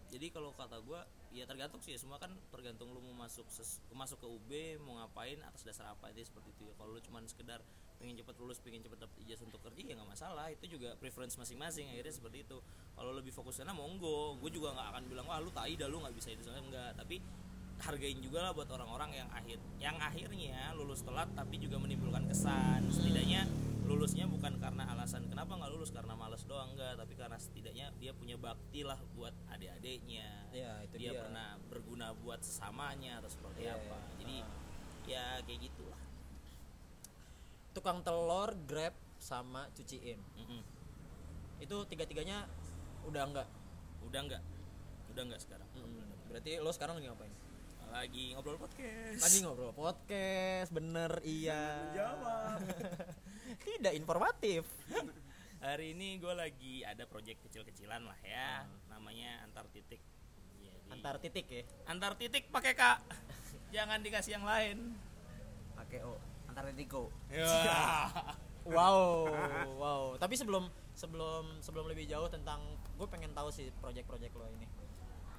Jadi 0.08 0.28
kalau 0.28 0.52
kata 0.52 0.76
gua, 0.80 1.04
ya 1.30 1.48
tergantung 1.48 1.80
sih 1.80 1.96
semua 1.96 2.16
kan 2.16 2.28
tergantung 2.52 2.92
lu 2.92 3.00
mau 3.02 3.24
masuk 3.24 3.48
ses- 3.48 3.80
masuk 3.88 4.20
ke 4.20 4.26
UB 4.26 4.50
mau 4.78 5.00
ngapain 5.00 5.40
atas 5.40 5.64
dasar 5.64 5.88
apa 5.88 6.12
itu 6.12 6.20
seperti 6.22 6.48
itu 6.50 6.64
ya. 6.64 6.74
Kalau 6.76 6.92
lu 6.92 7.00
cuman 7.00 7.24
sekedar 7.24 7.60
pengen 8.02 8.18
cepet 8.18 8.34
lulus, 8.42 8.58
pengen 8.58 8.82
cepet 8.82 8.98
dapet 8.98 9.16
ijazah 9.22 9.46
untuk 9.46 9.62
kerja 9.62 9.82
ya 9.86 9.94
nggak 9.94 10.10
masalah. 10.10 10.50
Itu 10.50 10.66
juga 10.66 10.98
preference 10.98 11.38
masing-masing 11.38 11.86
akhirnya 11.94 12.10
seperti 12.10 12.42
itu. 12.42 12.58
Kalau 12.98 13.14
lebih 13.14 13.30
fokus 13.30 13.62
sana 13.62 13.70
monggo, 13.70 14.34
gue 14.42 14.50
juga 14.50 14.74
nggak 14.74 14.88
akan 14.90 15.02
bilang 15.06 15.26
wah 15.30 15.38
lu 15.38 15.54
tai 15.54 15.78
dah 15.78 15.86
lu 15.86 16.02
nggak 16.02 16.14
bisa 16.18 16.34
itu 16.34 16.42
soalnya 16.42 16.66
enggak. 16.66 16.90
Tapi 16.98 17.22
hargain 17.82 18.18
juga 18.22 18.38
lah 18.46 18.52
buat 18.54 18.70
orang-orang 18.70 19.10
yang 19.10 19.28
akhir 19.34 19.58
yang 19.82 19.96
akhirnya 19.98 20.70
lulus 20.78 21.02
telat 21.02 21.26
tapi 21.34 21.58
juga 21.58 21.82
menimbulkan 21.82 22.30
kesan 22.30 22.86
setidaknya 22.94 23.42
lulusnya 23.82 24.30
bukan 24.30 24.62
karena 24.62 24.86
alasan 24.94 25.26
kenapa 25.26 25.58
nggak 25.58 25.72
lulus 25.74 25.90
karena 25.90 26.14
males 26.14 26.46
doang 26.46 26.70
enggak 26.78 26.94
tapi 26.94 27.18
karena 27.18 27.34
setidaknya 27.42 27.90
dia 27.98 28.14
punya 28.14 28.38
bakti 28.38 28.86
lah 28.86 28.94
buat 29.18 29.34
adik-adiknya 29.50 30.30
ya 30.54 30.78
itu 30.86 30.94
dia, 30.94 31.10
dia, 31.10 31.20
pernah 31.26 31.58
berguna 31.66 32.14
buat 32.22 32.38
sesamanya 32.46 33.18
atau 33.18 33.30
seperti 33.34 33.66
Iya, 33.66 33.74
apa 33.74 33.98
iya. 33.98 34.14
jadi 34.22 34.36
Ah. 34.38 34.50
ya 35.02 35.24
kayak 35.42 35.60
gitulah 35.66 36.01
tukang 37.72 38.00
telur 38.00 38.52
grab 38.64 38.92
sama 39.16 39.68
cuciin 39.72 40.18
Mm-mm. 40.36 40.60
itu 41.58 41.76
tiga-tiganya 41.86 42.44
udah 43.04 43.22
enggak 43.24 43.48
udah 44.02 44.20
enggak 44.22 44.42
udah 45.12 45.22
enggak 45.28 45.40
sekarang. 45.44 45.68
Berarti 46.32 46.56
lo 46.56 46.72
sekarang 46.72 46.96
lagi 46.96 47.06
ngapain? 47.06 47.34
Lagi 47.92 48.24
ngobrol 48.32 48.56
podcast. 48.56 49.20
Lagi 49.20 49.38
ngobrol 49.44 49.72
podcast 49.76 50.72
bener 50.72 51.20
iya. 51.20 51.92
Tidak 53.68 53.92
informatif. 53.92 54.64
Hari 55.62 55.92
ini 55.92 56.16
gue 56.16 56.32
lagi 56.32 56.80
ada 56.82 57.04
project 57.04 57.44
kecil-kecilan 57.44 58.02
lah 58.02 58.16
ya. 58.24 58.64
Namanya 58.88 59.44
antar 59.44 59.68
titik. 59.68 60.00
Jadi- 60.56 60.90
antar 60.90 61.20
titik 61.20 61.46
ya? 61.46 61.62
Antar 61.84 62.16
titik 62.16 62.48
pakai 62.48 62.72
kak 62.72 63.04
jangan 63.76 64.00
dikasih 64.00 64.40
yang 64.40 64.48
lain. 64.48 64.96
Pakai 65.76 66.00
o 66.08 66.16
antar 66.52 66.68
Tiko 66.70 67.08
wow 68.68 69.26
wow. 69.74 70.02
Tapi 70.14 70.36
sebelum 70.36 70.64
sebelum 70.92 71.58
sebelum 71.58 71.88
lebih 71.88 72.06
jauh 72.06 72.28
tentang 72.28 72.62
gue 72.94 73.08
pengen 73.08 73.32
tahu 73.32 73.48
sih 73.48 73.72
project-project 73.74 74.30
lo 74.32 74.46
ini. 74.52 74.68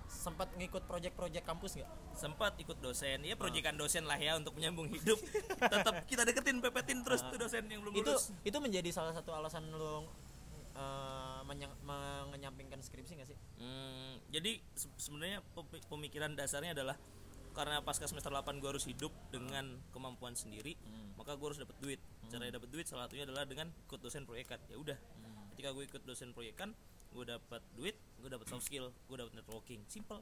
Sempat 0.04 0.52
ngikut 0.54 0.84
project-project 0.84 1.42
kampus 1.42 1.80
nggak? 1.80 1.90
Sempat 2.14 2.54
ikut 2.58 2.78
dosen. 2.78 3.24
Ya 3.24 3.34
proyekan 3.34 3.74
dosen 3.74 4.04
lah 4.04 4.18
ya 4.18 4.36
untuk 4.36 4.54
menyambung 4.54 4.86
hidup. 4.88 5.16
Tetap 5.74 6.04
kita 6.04 6.22
deketin 6.22 6.60
pepetin 6.60 7.00
terus 7.02 7.24
tuh 7.24 7.40
dosen 7.40 7.64
yang 7.66 7.82
belum 7.82 7.96
itu 7.96 8.12
lulus. 8.12 8.30
itu 8.44 8.58
menjadi 8.60 8.90
salah 8.92 9.16
satu 9.16 9.32
alasan 9.32 9.72
lo 9.72 10.04
eh, 10.74 11.40
menyang- 11.44 11.80
mengenyampingkan 11.82 12.78
skripsi 12.78 13.16
gak 13.16 13.30
sih? 13.30 13.38
Hmm, 13.56 14.20
jadi 14.28 14.60
se- 14.74 14.92
sebenarnya 15.00 15.40
pe- 15.48 15.86
pemikiran 15.88 16.34
dasarnya 16.34 16.76
adalah 16.76 17.00
karena 17.54 17.80
pasca 17.80 18.04
semester 18.04 18.30
8 18.30 18.58
gue 18.58 18.68
harus 18.68 18.84
hidup 18.84 19.14
dengan 19.30 19.78
kemampuan 19.90 20.34
sendiri, 20.34 20.74
maka 21.16 21.38
gue 21.38 21.48
harus 21.48 21.62
dapat 21.62 21.78
duit. 21.80 22.02
Cara 22.28 22.50
dapat 22.50 22.70
duit 22.70 22.86
salah 22.86 23.06
satunya 23.06 23.24
adalah 23.24 23.46
dengan 23.46 23.70
ikut 23.70 24.00
dosen 24.02 24.26
proyekan. 24.26 24.58
Ya 24.68 24.76
udah. 24.76 24.98
Ketika 25.54 25.70
gue 25.70 25.84
ikut 25.86 26.02
dosen 26.02 26.34
proyekan, 26.34 26.74
gue 27.14 27.24
dapat 27.24 27.62
duit, 27.74 27.94
gue 28.18 28.28
dapat 28.28 28.50
soft 28.50 28.66
skill, 28.66 28.90
gue 29.06 29.16
dapat 29.16 29.34
networking. 29.34 29.86
Simple. 29.86 30.20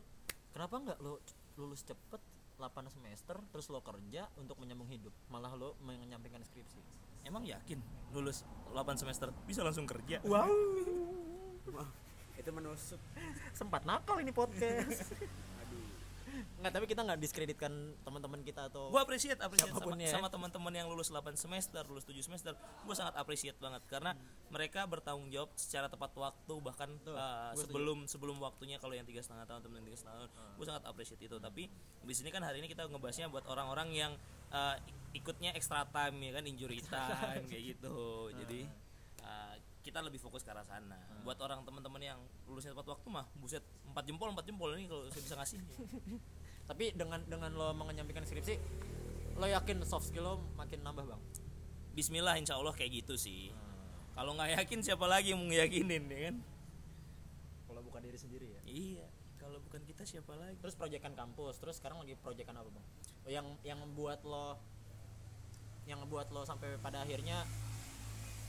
kenapa 0.51 0.75
nggak 0.77 0.99
lo 0.99 1.23
lulus 1.55 1.79
cepet 1.81 2.19
8 2.59 2.67
semester 2.91 3.39
terus 3.49 3.71
lo 3.71 3.79
kerja 3.79 4.27
untuk 4.35 4.59
menyambung 4.59 4.91
hidup 4.91 5.15
malah 5.31 5.55
lo 5.55 5.79
menyampingkan 5.79 6.43
skripsi 6.43 6.75
Emang 7.23 7.47
yakin 7.47 7.79
lulus 8.11 8.43
8 8.75 8.83
semester 8.99 9.31
bisa 9.47 9.63
langsung 9.63 9.87
kerja? 9.87 10.19
wow 10.27 10.51
itu 12.35 12.49
menusuk 12.51 12.99
sempat 13.53 13.87
nakal 13.87 14.19
ini 14.19 14.35
podcast 14.35 15.15
nggak 16.61 16.71
tapi 16.71 16.85
kita 16.87 17.01
nggak 17.03 17.19
diskreditkan 17.19 17.73
teman-teman 18.05 18.39
kita 18.45 18.69
atau 18.69 18.93
gue 18.93 19.01
appreciate 19.01 19.39
appreciate 19.41 19.73
sama, 19.73 19.97
ya. 19.97 20.11
sama 20.13 20.27
teman-teman 20.29 20.73
yang 20.73 20.87
lulus 20.87 21.09
8 21.09 21.33
semester 21.35 21.83
lulus 21.89 22.05
7 22.05 22.21
semester. 22.21 22.53
Gue 22.85 22.95
sangat 22.95 23.17
appreciate 23.17 23.57
banget 23.57 23.81
karena 23.89 24.15
mereka 24.51 24.85
bertanggung 24.85 25.27
jawab 25.33 25.51
secara 25.57 25.89
tepat 25.89 26.13
waktu 26.15 26.53
bahkan 26.63 26.89
Tuh, 27.01 27.15
uh, 27.15 27.51
gua 27.51 27.57
setuju. 27.57 27.65
sebelum 27.67 27.97
sebelum 28.07 28.37
waktunya 28.39 28.77
kalau 28.77 28.93
yang 28.95 29.07
tiga 29.07 29.23
setengah 29.25 29.47
tahun 29.47 29.61
temen 29.65 29.75
yang 29.83 29.87
tiga 29.91 29.97
setengah 29.99 30.17
tahun 30.21 30.29
gue 30.59 30.65
sangat 30.65 30.83
appreciate 30.87 31.21
itu. 31.23 31.37
Tapi 31.41 31.63
di 32.05 32.13
sini 32.15 32.29
kan 32.29 32.41
hari 32.45 32.61
ini 32.63 32.67
kita 32.71 32.87
ngebahasnya 32.87 33.27
buat 33.27 33.45
orang-orang 33.49 33.89
yang 33.91 34.11
uh, 34.53 34.75
ikutnya 35.11 35.51
extra 35.57 35.83
time 35.89 36.17
ya 36.21 36.31
kan? 36.37 36.43
Injury 36.47 36.79
time 36.85 37.43
kayak 37.49 37.63
gitu. 37.75 38.29
Jadi 38.39 38.61
uh, 39.25 39.55
kita 39.81 39.99
lebih 39.99 40.21
fokus 40.21 40.45
ke 40.45 40.53
arah 40.53 40.65
sana. 40.65 40.97
Buat 41.25 41.41
orang 41.41 41.65
teman-teman 41.65 42.01
yang 42.01 42.19
lulusnya 42.45 42.77
tepat 42.77 42.93
waktu 42.93 43.07
mah 43.09 43.25
buset 43.41 43.65
empat 43.91 44.03
jempol 44.07 44.31
empat 44.31 44.45
jempol 44.47 44.71
ini 44.73 44.87
kalau 44.87 45.03
saya 45.11 45.21
bisa 45.21 45.35
ngasih. 45.35 45.59
Tapi 46.71 46.95
dengan 46.95 47.19
dengan 47.27 47.51
lo 47.51 47.75
menyampingkan 47.75 48.23
skripsi 48.23 48.55
lo 49.35 49.47
yakin 49.47 49.83
soft 49.83 50.11
skill 50.11 50.23
lo 50.23 50.35
makin 50.55 50.79
nambah 50.83 51.03
bang? 51.03 51.21
Bismillah 51.91 52.39
insya 52.39 52.55
Allah 52.55 52.71
kayak 52.71 53.03
gitu 53.03 53.19
sih. 53.19 53.51
Kalau 54.15 54.35
nggak 54.35 54.59
yakin 54.63 54.79
siapa 54.83 55.05
lagi 55.07 55.35
yang 55.35 55.43
mau 55.43 55.51
ngeyakinin 55.51 56.03
ya 56.07 56.19
kan? 56.31 56.35
Kalau 57.67 57.81
bukan 57.83 58.01
diri 58.03 58.17
sendiri 58.19 58.47
ya? 58.47 58.61
Iya. 58.63 59.07
Kalau 59.41 59.57
bukan 59.59 59.81
kita 59.83 60.03
siapa 60.07 60.37
lagi? 60.37 60.55
Terus 60.61 60.75
proyekan 60.77 61.11
kampus 61.17 61.59
terus 61.59 61.75
sekarang 61.81 61.99
lagi 61.99 62.15
proyekan 62.15 62.55
apa 62.55 62.69
bang? 62.71 62.85
Oh, 63.27 63.31
yang 63.31 63.47
yang 63.67 63.79
membuat 63.81 64.23
lo 64.23 64.55
yang 65.89 65.99
membuat 65.99 66.29
lo 66.31 66.45
sampai 66.45 66.77
pada 66.79 67.03
akhirnya 67.03 67.43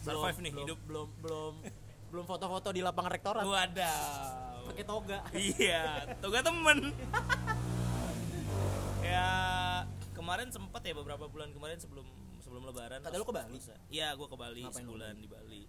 Survive 0.02 0.38
nih 0.42 0.52
belum, 0.52 0.66
hidup. 0.66 0.78
belum 0.86 1.08
belum 1.22 1.54
belum 2.12 2.24
foto-foto 2.28 2.68
di 2.74 2.82
lapangan 2.84 3.10
rektorat. 3.16 3.42
Wadaw 3.46 4.51
pakai 4.62 4.84
toga 4.84 5.18
iya 5.58 6.06
toga 6.18 6.40
temen 6.40 6.78
ya 9.12 9.28
kemarin 10.14 10.48
sempet 10.48 10.82
ya 10.82 10.94
beberapa 10.94 11.26
bulan 11.26 11.50
kemarin 11.50 11.78
sebelum 11.78 12.06
sebelum 12.42 12.62
lebaran 12.68 13.02
Kata 13.02 13.16
lu 13.18 13.26
ke 13.26 13.34
Bali? 13.34 13.58
iya 13.90 14.14
gua 14.14 14.28
ke 14.30 14.36
Bali 14.38 14.62
Ngapain 14.62 14.82
sebulan 14.82 15.14
di 15.18 15.28
Bali 15.28 15.62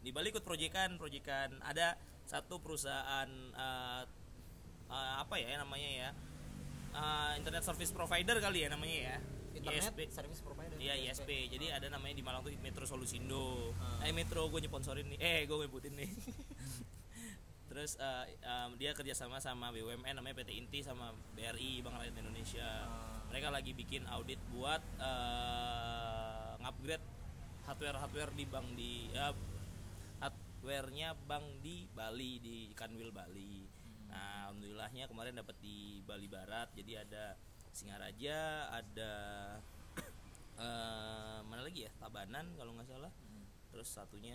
di 0.00 0.10
Bali 0.10 0.26
ikut 0.32 0.44
proyekan 0.44 0.96
proyekan 0.96 1.60
ada 1.60 1.96
satu 2.24 2.60
perusahaan 2.60 3.28
eh, 3.52 4.02
eh, 4.88 5.14
apa 5.20 5.34
ya 5.36 5.60
namanya 5.60 5.90
ya 5.90 6.10
Eh, 6.90 7.30
internet 7.38 7.62
service 7.62 7.94
provider 7.94 8.42
kali 8.42 8.66
ya 8.66 8.68
namanya 8.74 9.14
ya 9.14 9.16
internet 9.54 9.94
ISP. 9.94 9.98
service 10.10 10.42
provider 10.42 10.74
Iya 10.74 10.98
ISP. 11.06 11.46
Jadi 11.46 11.70
ada 11.70 11.86
namanya 11.86 12.18
di 12.18 12.24
Malang 12.26 12.42
tuh 12.42 12.50
Metro 12.58 12.82
Solusindo. 12.82 13.70
Ah. 13.78 14.02
Eh 14.02 14.10
Metro 14.10 14.50
gue 14.50 14.58
nyponsorin 14.58 15.06
nih. 15.06 15.18
Eh 15.22 15.38
gue 15.46 15.54
nyebutin 15.54 15.94
nih. 15.94 16.10
Terus 17.70 17.94
eh, 18.02 18.34
em, 18.42 18.70
dia 18.74 18.90
kerjasama 18.90 19.38
sama 19.38 19.70
BUMN 19.70 20.18
namanya 20.18 20.42
PT 20.42 20.58
Inti 20.58 20.82
sama 20.82 21.14
BRI 21.38 21.86
Bank 21.86 22.02
Rakyat 22.02 22.18
Indonesia. 22.18 22.66
Ah. 22.66 23.22
Mereka 23.30 23.46
lagi 23.54 23.70
bikin 23.70 24.10
audit 24.10 24.42
buat 24.50 24.82
eh, 24.98 26.50
ngupgrade 26.58 27.06
hardware-hardware 27.70 28.34
di 28.34 28.44
bank 28.50 28.66
di 28.74 28.92
ya, 29.14 29.30
hardwarenya 30.18 31.14
bank 31.30 31.62
di 31.62 31.86
Bali 31.94 32.42
di 32.42 32.56
Kanwil 32.74 33.14
Bali. 33.14 33.62
Nah, 34.10 34.50
alhamdulillahnya 34.50 35.06
kemarin 35.06 35.38
dapat 35.38 35.54
di 35.62 36.02
Bali 36.02 36.26
Barat. 36.26 36.74
Jadi 36.74 36.98
ada 36.98 37.38
Singaraja, 37.70 38.66
ada 38.66 39.12
eh 40.66 41.38
mana 41.46 41.62
lagi 41.62 41.86
ya? 41.86 41.90
Tabanan 42.02 42.50
kalau 42.58 42.74
nggak 42.74 42.90
salah. 42.90 43.14
Terus 43.70 43.86
satunya 43.86 44.34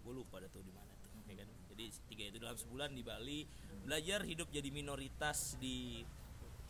gue 0.00 0.12
lupa 0.16 0.40
ada 0.40 0.48
tuh 0.48 0.64
di 0.64 0.72
mana 0.72 0.88
tuh, 1.04 1.12
ya 1.28 1.36
kan? 1.36 1.61
Jadi 1.72 1.84
tiga 2.12 2.24
itu 2.28 2.38
dalam 2.38 2.56
sebulan 2.56 2.92
di 2.92 3.02
Bali 3.02 3.40
belajar 3.88 4.22
hidup 4.28 4.52
jadi 4.52 4.68
minoritas 4.68 5.56
di 5.56 6.04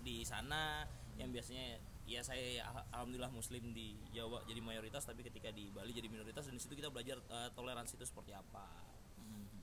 di 0.03 0.23
sana. 0.23 0.87
Yang 1.19 1.43
biasanya 1.43 1.67
ya 2.03 2.21
saya 2.25 2.67
al- 2.67 2.89
alhamdulillah 2.91 3.31
muslim 3.31 3.71
di 3.71 3.95
Jawa 4.11 4.43
jadi 4.47 4.59
mayoritas 4.59 5.07
tapi 5.07 5.23
ketika 5.23 5.55
di 5.55 5.71
Bali 5.71 5.95
jadi 5.95 6.11
minoritas 6.11 6.51
dan 6.51 6.59
di 6.59 6.63
situ 6.63 6.75
kita 6.75 6.91
belajar 6.91 7.19
eh, 7.19 7.51
toleransi 7.55 7.99
itu 7.99 8.07
seperti 8.07 8.33
apa. 8.35 8.67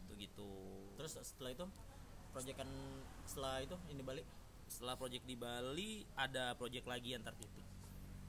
Tuh 0.08 0.16
gitu. 0.20 0.52
terus 1.00 1.16
setelah 1.16 1.56
itu 1.56 1.66
proyekan 2.36 2.68
setelah 3.24 3.64
itu 3.64 3.76
ini 3.88 4.04
balik 4.04 4.28
setelah 4.68 5.00
project 5.00 5.24
di 5.24 5.36
Bali 5.40 6.04
ada 6.20 6.54
project 6.60 6.86
lagi 6.86 7.16
antar 7.16 7.34
titik. 7.36 7.66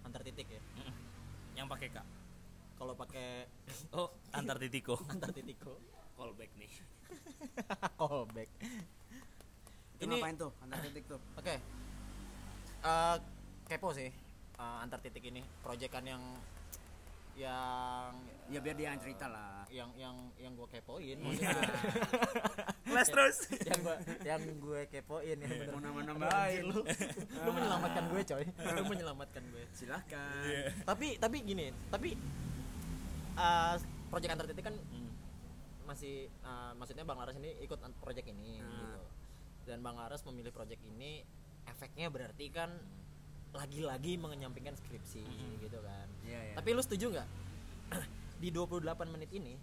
Antar 0.06 0.22
titik 0.24 0.48
ya? 0.48 0.62
Yang 1.58 1.66
pakai 1.66 1.88
K 1.92 1.98
kalau 2.80 2.96
pakai 2.96 3.44
oh 3.92 4.08
antar 4.32 4.56
titiko. 4.56 4.96
Antar 5.12 5.36
titiko. 5.36 5.76
Callback 6.16 6.48
nih 6.56 6.72
callback. 8.00 8.48
Itu 9.96 10.02
Ini- 10.04 10.16
ngapain 10.16 10.36
tuh? 10.36 10.50
Antar 10.60 10.78
titik 10.82 11.04
tuh. 11.06 11.20
Oke. 11.40 11.54
Eh, 12.80 13.16
kepo 13.66 13.88
sih 13.92 14.08
eh, 14.56 14.76
antar 14.82 14.98
titik 14.98 15.24
ini. 15.24 15.44
Proyekan 15.60 16.04
yang 16.04 16.22
yang 17.38 18.12
ya 18.52 18.58
biar 18.60 18.76
dia 18.76 18.92
yang 18.92 19.00
cerita 19.00 19.24
lah. 19.26 19.64
Yang 19.70 19.90
yang 19.96 20.16
yang 20.36 20.52
gue 20.52 20.66
kepoin 20.68 21.00
Iya. 21.00 21.16
maksudnya. 21.16 21.60
Kelas 22.90 23.08
terus. 23.08 23.36
yang 23.62 23.80
gue 23.80 23.96
yang 24.26 24.42
gue 24.58 24.80
kepoin 24.90 25.36
yang 25.38 25.46
bener. 25.48 25.70
mau 25.70 25.80
nama 25.80 26.00
nambahin 26.04 26.62
lu. 26.66 26.82
lu 27.46 27.50
menyelamatkan 27.54 28.04
gue 28.10 28.20
coy. 28.26 28.44
Lu 28.44 28.82
menyelamatkan 28.84 29.42
gue. 29.46 29.62
Silahkan 29.72 30.74
tapi 30.84 31.16
tapi 31.16 31.36
gini 31.40 31.70
tapi 31.88 32.18
eh 33.38 33.74
proyek 34.10 34.34
antar 34.34 34.44
titik 34.50 34.66
kan 34.66 34.74
masih 35.90 36.30
eh, 36.30 36.72
maksudnya 36.78 37.02
bang 37.02 37.18
Laras 37.18 37.34
ini 37.34 37.50
ikut 37.66 37.82
proyek 37.98 38.30
ini 38.30 38.62
Hmm. 38.62 38.70
gitu. 38.70 39.02
dan 39.66 39.82
bang 39.82 39.98
Laras 39.98 40.22
memilih 40.22 40.54
proyek 40.54 40.78
ini 40.86 41.26
efeknya 41.66 42.06
berarti 42.10 42.46
kan 42.50 42.70
lagi-lagi 43.50 44.14
menyampingkan 44.14 44.78
skripsi 44.78 45.26
gitu 45.58 45.78
kan. 45.82 46.06
Iya, 46.22 46.40
iya. 46.50 46.54
tapi 46.54 46.70
lu 46.70 46.82
setuju 46.82 47.10
nggak? 47.18 47.28
Di 48.42 48.48
28 48.54 48.86
menit 49.10 49.30
ini 49.34 49.58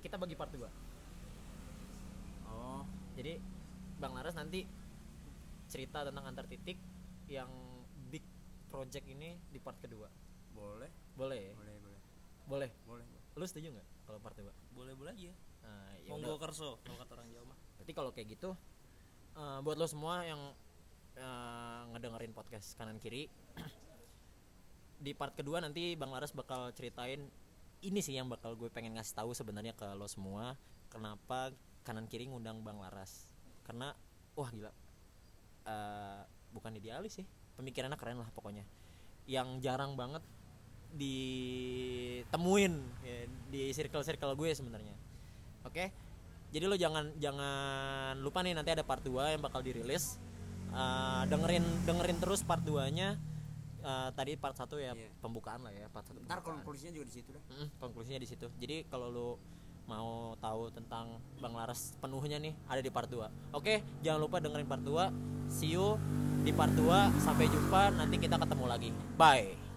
kita 0.00 0.16
bagi 0.16 0.38
part 0.38 0.54
2 0.54 0.64
oh. 2.48 2.82
Jadi 3.18 3.36
bang 4.00 4.12
Laras 4.14 4.38
nanti 4.38 4.64
cerita 5.68 6.06
tentang 6.06 6.24
antar 6.24 6.46
titik 6.46 6.78
yang 7.28 7.50
big 8.08 8.24
project 8.70 9.06
ini 9.06 9.38
di 9.50 9.58
part 9.60 9.76
kedua. 9.82 10.08
Boleh. 10.54 10.90
Boleh 11.18 11.52
boleh. 11.54 11.74
Boleh. 12.48 12.70
Boleh 12.86 13.04
boleh. 13.06 13.22
Lu 13.36 13.44
setuju 13.44 13.74
nggak 13.76 13.89
kalau 14.10 14.18
part 14.18 14.34
2 14.34 14.50
boleh 14.74 14.94
boleh 14.98 15.14
aja. 15.14 15.32
Nah, 15.62 15.94
ya 16.02 16.10
monggo 16.10 16.34
kerso 16.42 16.82
kalau 16.82 16.98
kata 16.98 17.12
orang 17.14 17.28
Jawa 17.30 17.44
mah. 17.54 17.58
Berarti 17.78 17.92
kalau 17.94 18.10
kayak 18.10 18.28
gitu 18.34 18.50
eh, 19.38 19.58
buat 19.62 19.76
lo 19.78 19.86
semua 19.86 20.26
yang 20.26 20.40
eh, 21.14 21.82
ngedengerin 21.94 22.34
podcast 22.34 22.74
kanan 22.74 22.98
kiri 22.98 23.30
di 25.04 25.14
part 25.14 25.32
kedua 25.38 25.62
nanti 25.62 25.94
bang 25.94 26.10
Laras 26.10 26.34
bakal 26.34 26.74
ceritain 26.74 27.30
ini 27.80 28.00
sih 28.04 28.18
yang 28.18 28.28
bakal 28.28 28.58
gue 28.58 28.68
pengen 28.68 28.98
ngasih 28.98 29.16
tahu 29.16 29.32
sebenarnya 29.32 29.72
ke 29.72 29.88
lo 29.96 30.04
semua 30.04 30.58
kenapa 30.92 31.54
kanan 31.86 32.10
kiri 32.10 32.26
ngundang 32.26 32.66
bang 32.66 32.76
Laras. 32.76 33.30
Karena 33.64 33.94
wah 34.34 34.50
gila 34.50 34.74
Eh, 35.70 36.22
bukan 36.50 36.72
idealis 36.76 37.20
sih. 37.20 37.26
Pemikirannya 37.54 37.98
keren 38.00 38.18
lah 38.18 38.30
pokoknya. 38.32 38.64
Yang 39.28 39.60
jarang 39.62 39.94
banget 39.94 40.24
ditemuin 40.92 42.72
ya, 43.00 43.16
di 43.48 43.62
circle-circle 43.70 44.34
gue 44.34 44.50
sebenarnya 44.50 44.94
oke 45.62 45.84
jadi 46.50 46.64
lo 46.66 46.74
jangan 46.74 47.14
jangan 47.16 48.18
lupa 48.18 48.42
nih 48.42 48.54
nanti 48.54 48.70
ada 48.70 48.82
part 48.82 49.00
2 49.00 49.34
yang 49.34 49.42
bakal 49.42 49.60
dirilis 49.60 50.18
Eh, 50.70 51.22
dengerin 51.26 51.66
dengerin 51.82 52.22
terus 52.22 52.46
part 52.46 52.62
2 52.62 52.94
nya 52.94 53.18
Eh, 53.80 54.10
tadi 54.14 54.38
part 54.38 54.54
1 54.54 54.70
ya 54.76 54.94
Iya. 54.94 55.10
pembukaan 55.18 55.66
lah 55.66 55.72
ya 55.72 55.90
part 55.90 56.06
1 56.06 56.22
ntar 56.22 56.46
konklusinya 56.46 56.92
juga 56.92 57.10
di 57.10 57.14
situ 57.16 57.34
dah 57.34 57.42
Mm, 57.50 57.66
konklusinya 57.80 58.20
di 58.20 58.28
situ. 58.28 58.46
Jadi 58.54 58.86
kalau 58.86 59.08
lu 59.08 59.28
mau 59.88 60.38
tahu 60.38 60.70
tentang 60.70 61.18
Bang 61.40 61.58
Laras 61.58 61.98
penuhnya 61.98 62.38
nih 62.38 62.54
ada 62.68 62.78
di 62.78 62.86
part 62.86 63.08
2. 63.08 63.26
Oke, 63.50 63.82
jangan 63.98 64.20
lupa 64.22 64.38
dengerin 64.38 64.68
part 64.68 64.84
2. 64.84 65.10
See 65.48 65.74
you 65.74 65.98
di 66.40 66.52
part 66.52 66.70
2. 66.70 67.10
Sampai 67.18 67.48
jumpa 67.48 67.90
nanti 67.90 68.20
kita 68.20 68.38
ketemu 68.38 68.64
lagi. 68.68 68.90
Bye. 69.16 69.69